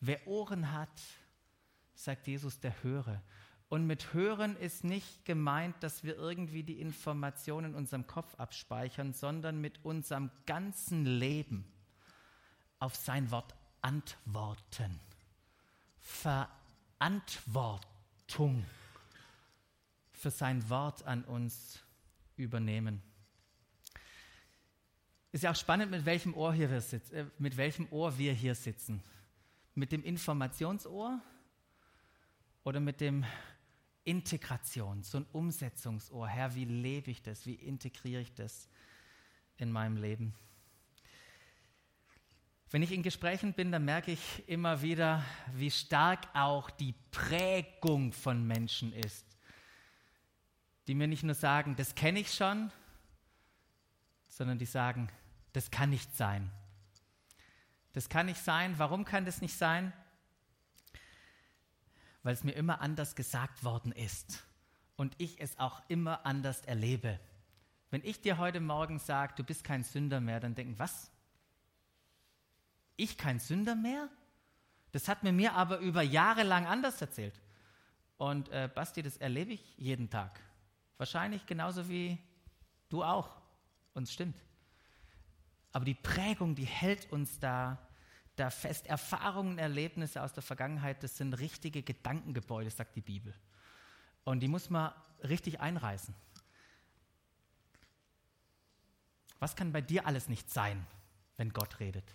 Wer 0.01 0.27
Ohren 0.27 0.73
hat, 0.73 1.01
sagt 1.95 2.27
Jesus, 2.27 2.61
der 2.61 2.83
höre. 2.83 3.23
Und 3.69 3.87
mit 3.87 4.13
hören 4.13 4.57
ist 4.57 4.85
nicht 4.85 5.25
gemeint, 5.25 5.77
dass 5.81 6.05
wir 6.05 6.17
irgendwie 6.17 6.63
die 6.63 6.81
Informationen 6.81 7.73
in 7.73 7.77
unserem 7.77 8.07
Kopf 8.07 8.35
abspeichern, 8.37 9.13
sondern 9.13 9.61
mit 9.61 9.85
unserem 9.85 10.31
ganzen 10.47 11.05
Leben 11.07 11.65
auf 12.79 12.95
sein 12.97 13.31
Wort 13.31 13.55
antworten. 13.81 15.01
Verantwortung 15.99 18.65
für 20.13 20.31
sein 20.31 20.69
Wort 20.69 21.05
an 21.05 21.25
uns 21.25 21.81
übernehmen. 22.37 23.03
Ist 25.33 25.45
ja 25.45 25.51
auch 25.51 25.57
spannend, 25.57 25.91
mit 25.91 26.05
welchem 26.05 26.35
Ohr, 26.35 26.53
hier 26.53 26.71
wir 26.71 26.83
sitzen, 26.83 27.15
äh, 27.15 27.25
mit 27.39 27.57
welchem 27.57 27.91
Ohr 27.91 28.19
wir 28.19 28.35
hier 28.35 28.55
sitzen. 28.55 29.03
Mit 29.75 29.91
dem 29.91 30.05
Informationsohr 30.05 31.23
oder 32.65 32.81
mit 32.81 33.01
dem 33.01 33.25
Integration, 34.05 35.03
so 35.03 35.19
ein 35.19 35.27
Umsetzungsohr. 35.33 36.29
Herr, 36.29 36.55
wie 36.55 36.67
lebe 36.67 37.11
ich 37.11 37.23
das? 37.23 37.47
Wie 37.47 37.55
integriere 37.55 38.21
ich 38.21 38.35
das 38.35 38.69
in 39.57 39.73
meinem 39.73 39.97
Leben? 39.97 40.35
Wenn 42.71 42.83
ich 42.83 42.93
in 42.93 43.03
Gesprächen 43.03 43.55
bin, 43.55 43.73
dann 43.73 43.87
merke 43.87 44.13
ich 44.13 44.47
immer 44.47 44.83
wieder, 44.83 45.25
wie 45.55 45.71
stark 45.71 46.29
auch 46.35 46.69
die 46.69 46.95
Prägung 47.11 48.13
von 48.13 48.47
Menschen 48.47 48.93
ist, 48.93 49.27
die 50.87 50.95
mir 50.95 51.07
nicht 51.07 51.23
nur 51.23 51.35
sagen, 51.35 51.75
das 51.77 51.95
kenne 51.95 52.21
ich 52.21 52.35
schon, 52.35 52.71
sondern 54.29 54.59
die 54.59 54.67
sagen, 54.67 55.09
das 55.53 55.71
kann 55.71 55.91
nicht 55.91 56.15
sein. 56.17 56.51
Das 57.93 58.09
kann 58.09 58.27
nicht 58.27 58.43
sein. 58.43 58.79
Warum 58.79 59.05
kann 59.05 59.25
das 59.25 59.41
nicht 59.41 59.57
sein? 59.57 59.93
Weil 62.23 62.35
es 62.35 62.45
mir 62.45 62.53
immer 62.53 62.81
anders 62.81 63.15
gesagt 63.15 63.65
worden 63.65 63.93
ist 63.93 64.45
und 64.97 65.15
ich 65.19 65.41
es 65.41 65.59
auch 65.59 65.83
immer 65.89 66.25
anders 66.25 66.61
erlebe. 66.63 67.19
Wenn 67.91 68.05
ich 68.05 68.21
dir 68.21 68.39
heute 68.39 68.61
Morgen 68.61 68.99
sage, 68.99 69.35
du 69.37 69.45
bist 69.45 69.65
kein 69.65 69.83
Sünder 69.83 70.21
mehr, 70.21 70.41
dann 70.41 70.55
denken, 70.55 70.79
was? 70.79 71.11
Ich 72.97 73.19
kein 73.19 73.39
Sünder 73.39 73.75
mehr? 73.75 74.09
Das 74.93 75.09
hat 75.09 75.23
mir 75.23 75.33
mir 75.33 75.55
aber 75.55 75.79
über 75.79 76.03
Jahre 76.03 76.43
lang 76.43 76.67
anders 76.67 77.01
erzählt. 77.01 77.41
Und 78.17 78.49
äh, 78.51 78.71
Basti, 78.73 79.03
das 79.03 79.17
erlebe 79.17 79.53
ich 79.53 79.77
jeden 79.77 80.09
Tag. 80.09 80.41
Wahrscheinlich 80.97 81.45
genauso 81.47 81.89
wie 81.89 82.19
Du 82.89 83.03
auch. 83.03 83.41
Uns 83.95 84.13
stimmt. 84.13 84.37
Aber 85.73 85.85
die 85.85 85.95
Prägung, 85.95 86.55
die 86.55 86.67
hält 86.67 87.11
uns 87.11 87.39
da, 87.39 87.79
da 88.37 88.51
fest. 88.51 88.87
Erfahrungen, 88.87 89.59
Erlebnisse 89.59 90.23
aus 90.23 90.33
der 90.33 90.43
Vergangenheit, 90.43 91.03
das 91.03 91.17
sind 91.17 91.35
richtige 91.35 91.83
Gedankengebäude, 91.83 92.71
sagt 92.71 92.95
die 92.97 93.01
Bibel. 93.01 93.35
Und 94.25 94.41
die 94.41 94.49
muss 94.49 94.71
man 94.71 94.93
richtig 95.23 95.61
einreißen. 95.61 96.15
Was 99.39 99.57
kann 99.57 99.73
bei 99.73 99.81
dir 99.81 100.07
alles 100.07 100.29
nicht 100.29 100.51
sein, 100.51 100.87
wenn 101.37 101.53
Gott 101.53 101.81
redet? 101.81 102.15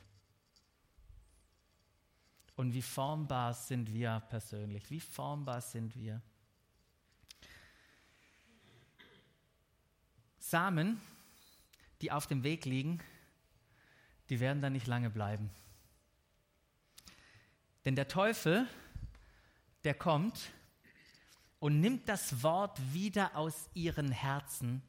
Und 2.56 2.74
wie 2.74 2.82
formbar 2.82 3.54
sind 3.54 3.92
wir 3.94 4.22
persönlich? 4.30 4.90
Wie 4.90 5.00
formbar 5.00 5.62
sind 5.62 5.96
wir? 5.96 6.22
Samen, 10.40 11.02
die 12.02 12.12
auf 12.12 12.26
dem 12.28 12.44
Weg 12.44 12.66
liegen, 12.66 13.00
die 14.30 14.40
werden 14.40 14.62
da 14.62 14.70
nicht 14.70 14.88
lange 14.88 15.10
bleiben. 15.10 15.50
Denn 17.86 17.96
der 17.96 18.08
Teufel, 18.08 18.68
der 19.84 19.94
kommt 19.94 20.52
und 21.60 21.80
nimmt 21.80 22.10
das 22.10 22.44
Wort 22.44 22.80
wieder 22.94 23.36
aus 23.36 23.70
ihren 23.74 24.12
Herzen, 24.12 24.82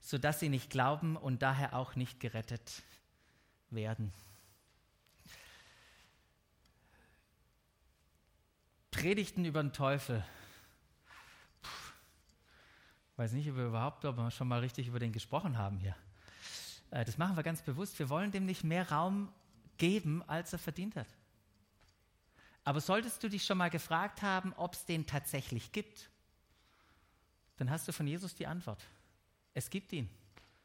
sodass 0.00 0.40
sie 0.40 0.48
nicht 0.48 0.68
glauben 0.70 1.16
und 1.16 1.42
daher 1.42 1.74
auch 1.74 1.94
nicht 1.94 2.20
gerettet 2.20 2.82
werden. 3.70 4.12
Predigten 8.90 9.44
über 9.44 9.62
den 9.62 9.72
Teufel. 9.72 10.24
Puh. 11.62 11.70
Weiß 13.16 13.32
nicht, 13.32 13.48
ob 13.50 13.56
wir 13.56 13.66
überhaupt 13.66 14.04
ob 14.04 14.16
wir 14.16 14.30
schon 14.30 14.48
mal 14.48 14.60
richtig 14.60 14.88
über 14.88 14.98
den 14.98 15.12
gesprochen 15.12 15.58
haben 15.58 15.78
hier. 15.78 15.96
Äh, 16.94 17.04
das 17.04 17.18
machen 17.18 17.36
wir 17.36 17.42
ganz 17.42 17.60
bewusst. 17.60 17.98
Wir 17.98 18.08
wollen 18.08 18.30
dem 18.30 18.46
nicht 18.46 18.64
mehr 18.64 18.90
Raum 18.90 19.30
geben, 19.76 20.22
als 20.28 20.52
er 20.52 20.58
verdient 20.58 20.96
hat. 20.96 21.08
Aber 22.62 22.80
solltest 22.80 23.22
du 23.22 23.28
dich 23.28 23.44
schon 23.44 23.58
mal 23.58 23.68
gefragt 23.68 24.22
haben, 24.22 24.54
ob 24.54 24.74
es 24.74 24.86
den 24.86 25.04
tatsächlich 25.04 25.72
gibt, 25.72 26.08
dann 27.56 27.68
hast 27.68 27.86
du 27.86 27.92
von 27.92 28.06
Jesus 28.06 28.34
die 28.34 28.46
Antwort. 28.46 28.82
Es 29.52 29.68
gibt 29.68 29.92
ihn. 29.92 30.08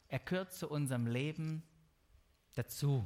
Er 0.08 0.20
gehört 0.20 0.54
zu 0.54 0.70
unserem 0.70 1.08
Leben 1.08 1.63
dazu. 2.54 3.06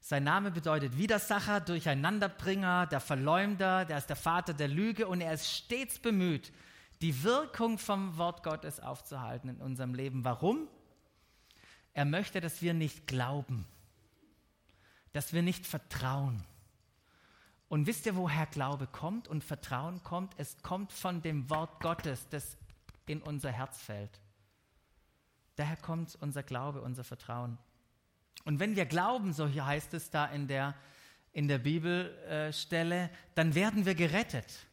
Sein 0.00 0.24
Name 0.24 0.52
bedeutet 0.52 0.96
Widersacher, 0.96 1.60
Durcheinanderbringer, 1.60 2.86
der 2.86 3.00
Verleumder, 3.00 3.84
der 3.84 3.98
ist 3.98 4.06
der 4.06 4.16
Vater 4.16 4.54
der 4.54 4.68
Lüge 4.68 5.06
und 5.08 5.20
er 5.20 5.32
ist 5.34 5.52
stets 5.52 5.98
bemüht, 5.98 6.52
die 7.02 7.24
Wirkung 7.24 7.78
vom 7.78 8.16
Wort 8.16 8.42
Gottes 8.42 8.78
aufzuhalten 8.80 9.50
in 9.50 9.60
unserem 9.60 9.94
Leben. 9.94 10.24
Warum? 10.24 10.68
Er 11.96 12.04
möchte, 12.04 12.42
dass 12.42 12.60
wir 12.60 12.74
nicht 12.74 13.06
glauben, 13.06 13.64
dass 15.14 15.32
wir 15.32 15.40
nicht 15.40 15.66
vertrauen. 15.66 16.44
Und 17.70 17.86
wisst 17.86 18.04
ihr, 18.04 18.16
woher 18.16 18.44
Glaube 18.44 18.86
kommt 18.86 19.28
und 19.28 19.42
Vertrauen 19.42 20.02
kommt? 20.02 20.34
Es 20.36 20.60
kommt 20.60 20.92
von 20.92 21.22
dem 21.22 21.48
Wort 21.48 21.80
Gottes, 21.80 22.28
das 22.28 22.58
in 23.06 23.22
unser 23.22 23.50
Herz 23.50 23.80
fällt. 23.80 24.20
Daher 25.54 25.78
kommt 25.78 26.18
unser 26.20 26.42
Glaube, 26.42 26.82
unser 26.82 27.02
Vertrauen. 27.02 27.56
Und 28.44 28.60
wenn 28.60 28.76
wir 28.76 28.84
glauben, 28.84 29.32
so 29.32 29.48
hier 29.48 29.64
heißt 29.64 29.94
es 29.94 30.10
da 30.10 30.26
in 30.26 30.48
der, 30.48 30.74
in 31.32 31.48
der 31.48 31.58
Bibelstelle, 31.58 33.08
dann 33.34 33.54
werden 33.54 33.86
wir 33.86 33.94
gerettet. 33.94 34.66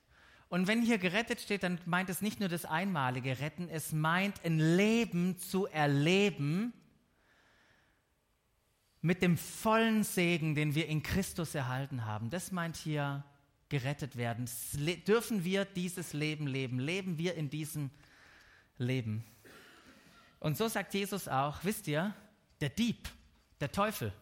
Und 0.49 0.67
wenn 0.67 0.81
hier 0.81 0.97
gerettet 0.97 1.39
steht, 1.39 1.63
dann 1.63 1.79
meint 1.85 2.09
es 2.09 2.21
nicht 2.21 2.41
nur 2.41 2.49
das 2.49 2.65
einmalige 2.65 3.39
Retten, 3.39 3.69
es 3.69 3.93
meint 3.93 4.43
ein 4.43 4.59
Leben 4.59 5.37
zu 5.37 5.67
erleben 5.67 6.73
mit 9.03 9.21
dem 9.21 9.37
vollen 9.37 10.03
Segen, 10.03 10.55
den 10.55 10.75
wir 10.75 10.87
in 10.87 11.03
Christus 11.03 11.53
erhalten 11.53 12.05
haben. 12.05 12.29
Das 12.29 12.53
meint 12.53 12.77
hier 12.77 13.23
gerettet 13.67 14.15
werden. 14.15 14.49
Dürfen 15.05 15.43
wir 15.43 15.65
dieses 15.65 16.13
Leben 16.13 16.47
leben? 16.47 16.79
Leben 16.79 17.17
wir 17.17 17.35
in 17.35 17.49
diesem 17.49 17.91
Leben? 18.77 19.25
Und 20.39 20.57
so 20.57 20.69
sagt 20.69 20.93
Jesus 20.93 21.27
auch, 21.27 21.65
wisst 21.65 21.87
ihr, 21.87 22.15
der 22.61 22.69
Dieb, 22.69 23.09
der 23.59 23.73
Teufel, 23.73 24.13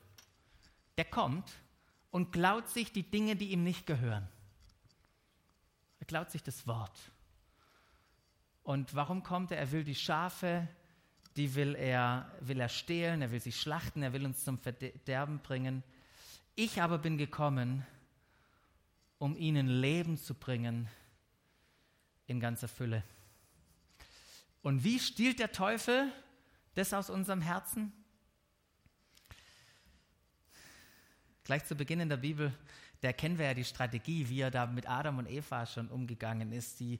der 0.97 1.05
kommt 1.05 1.51
und 2.09 2.31
klaut 2.31 2.67
sich 2.67 2.91
die 2.91 3.03
Dinge, 3.03 3.35
die 3.35 3.51
ihm 3.51 3.63
nicht 3.63 3.85
gehören. 3.85 4.27
Er 5.99 6.07
klaut 6.07 6.31
sich 6.31 6.41
das 6.41 6.65
Wort. 6.65 6.97
Und 8.63 8.95
warum 8.95 9.21
kommt 9.21 9.51
er? 9.51 9.59
Er 9.59 9.71
will 9.71 9.83
die 9.83 9.95
Schafe, 9.95 10.67
die 11.37 11.55
will 11.55 11.75
er, 11.75 12.31
will 12.41 12.59
er 12.59 12.69
stehlen, 12.69 13.21
er 13.21 13.31
will 13.31 13.39
sie 13.39 13.51
schlachten, 13.51 14.03
er 14.03 14.13
will 14.13 14.25
uns 14.25 14.43
zum 14.43 14.57
Verderben 14.57 15.39
bringen. 15.39 15.83
Ich 16.55 16.81
aber 16.81 16.97
bin 16.97 17.17
gekommen, 17.17 17.85
um 19.17 19.37
ihnen 19.37 19.67
Leben 19.67 20.17
zu 20.17 20.33
bringen 20.33 20.89
in 22.27 22.39
ganzer 22.39 22.67
Fülle. 22.67 23.03
Und 24.61 24.83
wie 24.83 24.99
stiehlt 24.99 25.39
der 25.39 25.51
Teufel 25.51 26.11
das 26.75 26.93
aus 26.93 27.09
unserem 27.09 27.41
Herzen? 27.41 27.93
Gleich 31.43 31.65
zu 31.65 31.75
Beginn 31.75 31.99
in 31.99 32.09
der 32.09 32.17
Bibel, 32.17 32.53
da 33.01 33.11
kennen 33.13 33.37
wir 33.37 33.45
ja 33.45 33.53
die 33.53 33.63
Strategie, 33.63 34.29
wie 34.29 34.41
er 34.41 34.51
da 34.51 34.67
mit 34.67 34.87
Adam 34.87 35.17
und 35.17 35.29
Eva 35.29 35.65
schon 35.65 35.87
umgegangen 35.87 36.51
ist. 36.51 36.79
Die, 36.79 36.99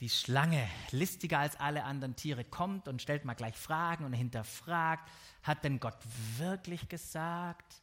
die 0.00 0.08
Schlange, 0.08 0.66
listiger 0.90 1.38
als 1.38 1.60
alle 1.60 1.84
anderen 1.84 2.16
Tiere, 2.16 2.44
kommt 2.44 2.88
und 2.88 3.02
stellt 3.02 3.24
mal 3.24 3.34
gleich 3.34 3.56
Fragen 3.56 4.04
und 4.04 4.14
hinterfragt, 4.14 5.10
hat 5.42 5.62
denn 5.62 5.78
Gott 5.78 5.98
wirklich 6.38 6.88
gesagt? 6.88 7.82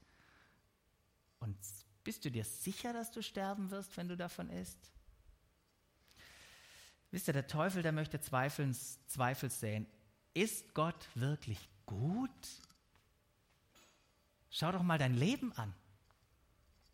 Und 1.40 1.56
bist 2.04 2.26
du 2.26 2.32
dir 2.32 2.44
sicher, 2.44 2.92
dass 2.94 3.12
du 3.12 3.22
sterben 3.22 3.70
wirst, 3.70 3.96
wenn 3.98 4.08
du 4.08 4.18
davon 4.18 4.50
isst? 4.50 4.92
Wisst 7.12 7.28
ihr, 7.28 7.34
der 7.34 7.48
Teufel, 7.48 7.84
der 7.84 7.92
möchte 7.92 8.20
Zweifel, 8.20 8.74
Zweifel 9.08 9.50
sehen. 9.50 9.86
Ist 10.34 10.74
Gott 10.74 11.08
wirklich 11.16 11.70
gut? 11.86 12.30
Schau 14.50 14.72
doch 14.72 14.84
mal 14.84 14.98
dein 14.98 15.14
Leben 15.14 15.54
an. 15.54 15.74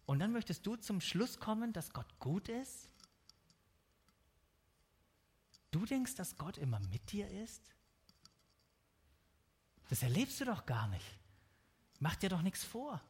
Und 0.05 0.19
dann 0.19 0.33
möchtest 0.33 0.65
du 0.65 0.75
zum 0.75 0.99
Schluss 0.99 1.39
kommen, 1.39 1.71
dass 1.71 1.93
Gott 1.93 2.19
gut 2.19 2.49
ist? 2.49 2.89
Du 5.73 5.85
denkst, 5.85 6.15
dass 6.15 6.37
Gott 6.37 6.57
immer 6.57 6.79
mit 6.79 7.11
dir 7.11 7.29
ist? 7.29 7.61
Das 9.89 10.03
erlebst 10.03 10.39
du 10.39 10.45
doch 10.45 10.65
gar 10.65 10.87
nicht. 10.87 11.19
Mach 11.99 12.15
dir 12.15 12.29
doch 12.29 12.41
nichts 12.41 12.63
vor. 12.63 13.01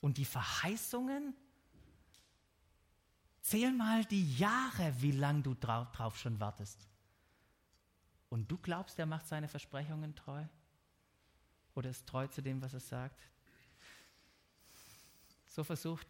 Und 0.00 0.18
die 0.18 0.24
Verheißungen? 0.24 1.34
Zähl 3.40 3.72
mal 3.72 4.04
die 4.04 4.36
Jahre, 4.36 5.00
wie 5.00 5.12
lange 5.12 5.42
du 5.42 5.54
drauf, 5.54 5.90
drauf 5.92 6.18
schon 6.18 6.40
wartest. 6.40 6.88
Und 8.28 8.50
du 8.50 8.58
glaubst, 8.58 8.98
er 8.98 9.06
macht 9.06 9.26
seine 9.26 9.48
Versprechungen 9.48 10.14
treu? 10.14 10.44
oder 11.78 11.90
ist 11.90 12.06
treu 12.06 12.26
zu 12.26 12.42
dem, 12.42 12.60
was 12.60 12.74
er 12.74 12.80
sagt. 12.80 13.22
So 15.46 15.62
versucht 15.62 16.08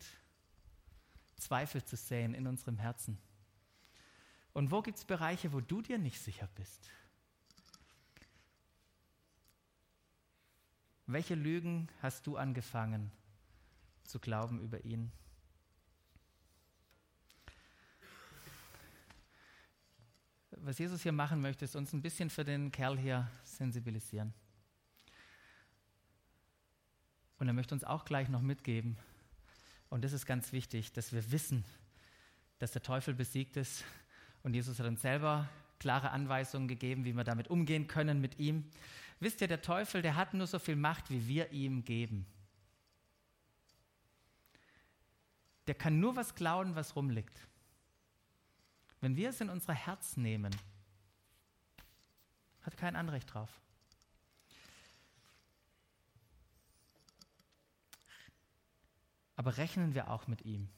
Zweifel 1.37 1.85
zu 1.85 1.95
säen 1.95 2.33
in 2.33 2.47
unserem 2.47 2.79
Herzen. 2.79 3.19
Und 4.59 4.73
wo 4.73 4.83
gibt 4.83 4.99
es 4.99 5.05
Bereiche, 5.05 5.53
wo 5.53 5.61
du 5.61 5.83
dir 5.83 5.99
nicht 5.99 6.21
sicher 6.21 6.49
bist? 6.57 6.91
Welche 11.07 11.37
Lügen 11.37 11.89
hast 12.03 12.27
du 12.27 12.37
angefangen 12.37 13.13
zu 14.03 14.19
glauben 14.19 14.61
über 14.61 14.85
ihn? 14.85 15.13
Was 20.51 20.79
Jesus 20.79 21.05
hier 21.05 21.13
machen 21.13 21.41
möchte, 21.41 21.65
ist 21.65 21.77
uns 21.77 21.93
ein 21.93 22.03
bisschen 22.03 22.29
für 22.29 22.45
den 22.45 22.73
Kerl 22.73 22.99
hier 22.99 23.31
sensibilisieren. 23.45 24.35
Und 27.39 27.47
er 27.47 27.55
möchte 27.55 27.77
uns 27.77 27.85
auch 27.85 28.05
gleich 28.05 28.29
noch 28.29 28.43
mitgeben, 28.43 28.99
und 29.89 30.03
das 30.03 30.13
ist 30.13 30.27
ganz 30.27 30.51
wichtig, 30.51 30.93
dass 30.93 31.13
wir 31.13 31.31
wissen, 31.31 31.65
dass 32.59 32.73
der 32.73 32.83
Teufel 32.83 33.15
besiegt 33.15 33.57
ist. 33.57 33.85
Und 34.49 34.55
Jesus 34.55 34.79
hat 34.79 34.87
uns 34.87 35.03
selber 35.03 35.47
klare 35.79 36.11
Anweisungen 36.11 36.69
gegeben, 36.69 37.05
wie 37.05 37.13
wir 37.13 37.23
damit 37.23 37.49
umgehen 37.49 37.87
können 37.87 38.19
mit 38.19 38.39
ihm. 38.39 38.65
Wisst 39.21 39.43
ihr, 39.43 39.47
der 39.47 39.61
Teufel, 39.61 40.01
der 40.01 40.17
hat 40.17 40.33
nur 40.33 40.47
so 40.47 40.59
viel 40.59 40.75
Macht, 40.75 41.11
wie 41.11 41.29
wir 41.29 41.53
ihm 41.53 41.85
geben. 41.85 42.25
Der 45.67 45.75
kann 45.75 46.01
nur 46.01 46.17
was 46.17 46.35
klauen, 46.35 46.75
was 46.75 46.97
rumliegt. 46.97 47.47
Wenn 49.03 49.17
wir 49.17 49.29
es 49.29 49.43
in 49.43 49.51
unser 49.51 49.75
Herz 49.75 50.17
nehmen, 50.17 50.57
hat 52.63 52.79
kein 52.79 52.97
Anrecht 52.97 53.35
drauf. 53.35 53.61
Aber 59.37 59.59
rechnen 59.59 59.93
wir 59.93 60.09
auch 60.09 60.27
mit 60.27 60.41
ihm? 60.47 60.71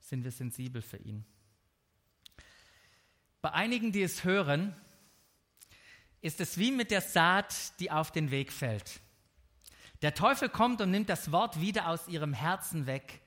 Sind 0.00 0.22
wir 0.22 0.32
sensibel 0.32 0.82
für 0.82 0.98
ihn? 0.98 1.24
Bei 3.44 3.52
einigen, 3.52 3.92
die 3.92 4.02
es 4.02 4.24
hören, 4.24 4.74
ist 6.22 6.40
es 6.40 6.56
wie 6.56 6.72
mit 6.72 6.90
der 6.90 7.02
Saat, 7.02 7.78
die 7.78 7.90
auf 7.90 8.10
den 8.10 8.30
Weg 8.30 8.50
fällt. 8.50 9.00
Der 10.00 10.14
Teufel 10.14 10.48
kommt 10.48 10.80
und 10.80 10.90
nimmt 10.90 11.10
das 11.10 11.30
Wort 11.30 11.60
wieder 11.60 11.88
aus 11.88 12.08
ihrem 12.08 12.32
Herzen 12.32 12.86
weg, 12.86 13.20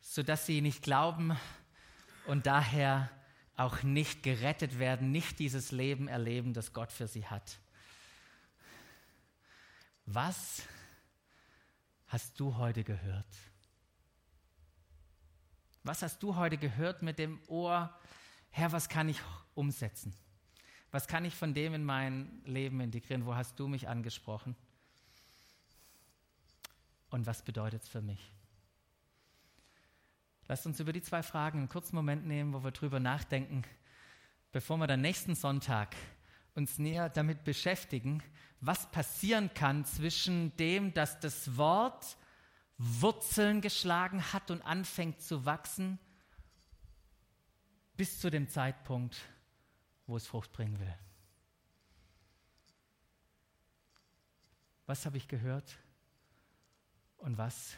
sodass 0.00 0.46
sie 0.46 0.60
nicht 0.60 0.82
glauben 0.82 1.36
und 2.26 2.46
daher 2.46 3.08
auch 3.56 3.84
nicht 3.84 4.24
gerettet 4.24 4.80
werden, 4.80 5.12
nicht 5.12 5.38
dieses 5.38 5.70
Leben 5.70 6.08
erleben, 6.08 6.52
das 6.52 6.72
Gott 6.72 6.90
für 6.90 7.06
sie 7.06 7.24
hat. 7.24 7.60
Was 10.06 10.64
hast 12.08 12.40
du 12.40 12.56
heute 12.56 12.82
gehört? 12.82 13.32
Was 15.84 16.02
hast 16.02 16.20
du 16.20 16.34
heute 16.34 16.58
gehört 16.58 17.02
mit 17.02 17.20
dem 17.20 17.40
Ohr, 17.46 17.96
Herr, 18.50 18.72
was 18.72 18.88
kann 18.88 19.08
ich 19.08 19.20
umsetzen? 19.54 20.14
Was 20.90 21.06
kann 21.06 21.24
ich 21.24 21.34
von 21.34 21.54
dem 21.54 21.74
in 21.74 21.84
mein 21.84 22.42
Leben 22.44 22.80
integrieren? 22.80 23.24
Wo 23.26 23.34
hast 23.34 23.58
du 23.58 23.68
mich 23.68 23.88
angesprochen? 23.88 24.56
Und 27.10 27.26
was 27.26 27.42
bedeutet 27.42 27.82
es 27.82 27.88
für 27.88 28.02
mich? 28.02 28.32
Lasst 30.48 30.66
uns 30.66 30.80
über 30.80 30.92
die 30.92 31.02
zwei 31.02 31.22
Fragen 31.22 31.58
einen 31.58 31.68
kurzen 31.68 31.94
Moment 31.94 32.26
nehmen, 32.26 32.52
wo 32.52 32.64
wir 32.64 32.72
drüber 32.72 32.98
nachdenken, 32.98 33.62
bevor 34.50 34.78
wir 34.78 34.88
dann 34.88 35.00
nächsten 35.00 35.36
Sonntag 35.36 35.94
uns 36.54 36.78
näher 36.78 37.08
damit 37.08 37.44
beschäftigen, 37.44 38.20
was 38.60 38.90
passieren 38.90 39.54
kann 39.54 39.84
zwischen 39.84 40.56
dem, 40.56 40.92
dass 40.92 41.20
das 41.20 41.56
Wort 41.56 42.16
Wurzeln 42.78 43.60
geschlagen 43.60 44.32
hat 44.32 44.50
und 44.50 44.62
anfängt 44.62 45.22
zu 45.22 45.44
wachsen, 45.44 45.98
bis 48.00 48.18
zu 48.18 48.30
dem 48.30 48.48
Zeitpunkt, 48.48 49.20
wo 50.06 50.16
es 50.16 50.26
Frucht 50.26 50.50
bringen 50.52 50.80
will. 50.80 50.94
Was 54.86 55.04
habe 55.04 55.18
ich 55.18 55.28
gehört 55.28 55.76
und 57.18 57.36
was 57.36 57.76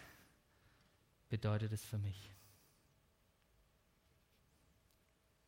bedeutet 1.28 1.72
es 1.72 1.84
für 1.84 1.98
mich? 1.98 2.31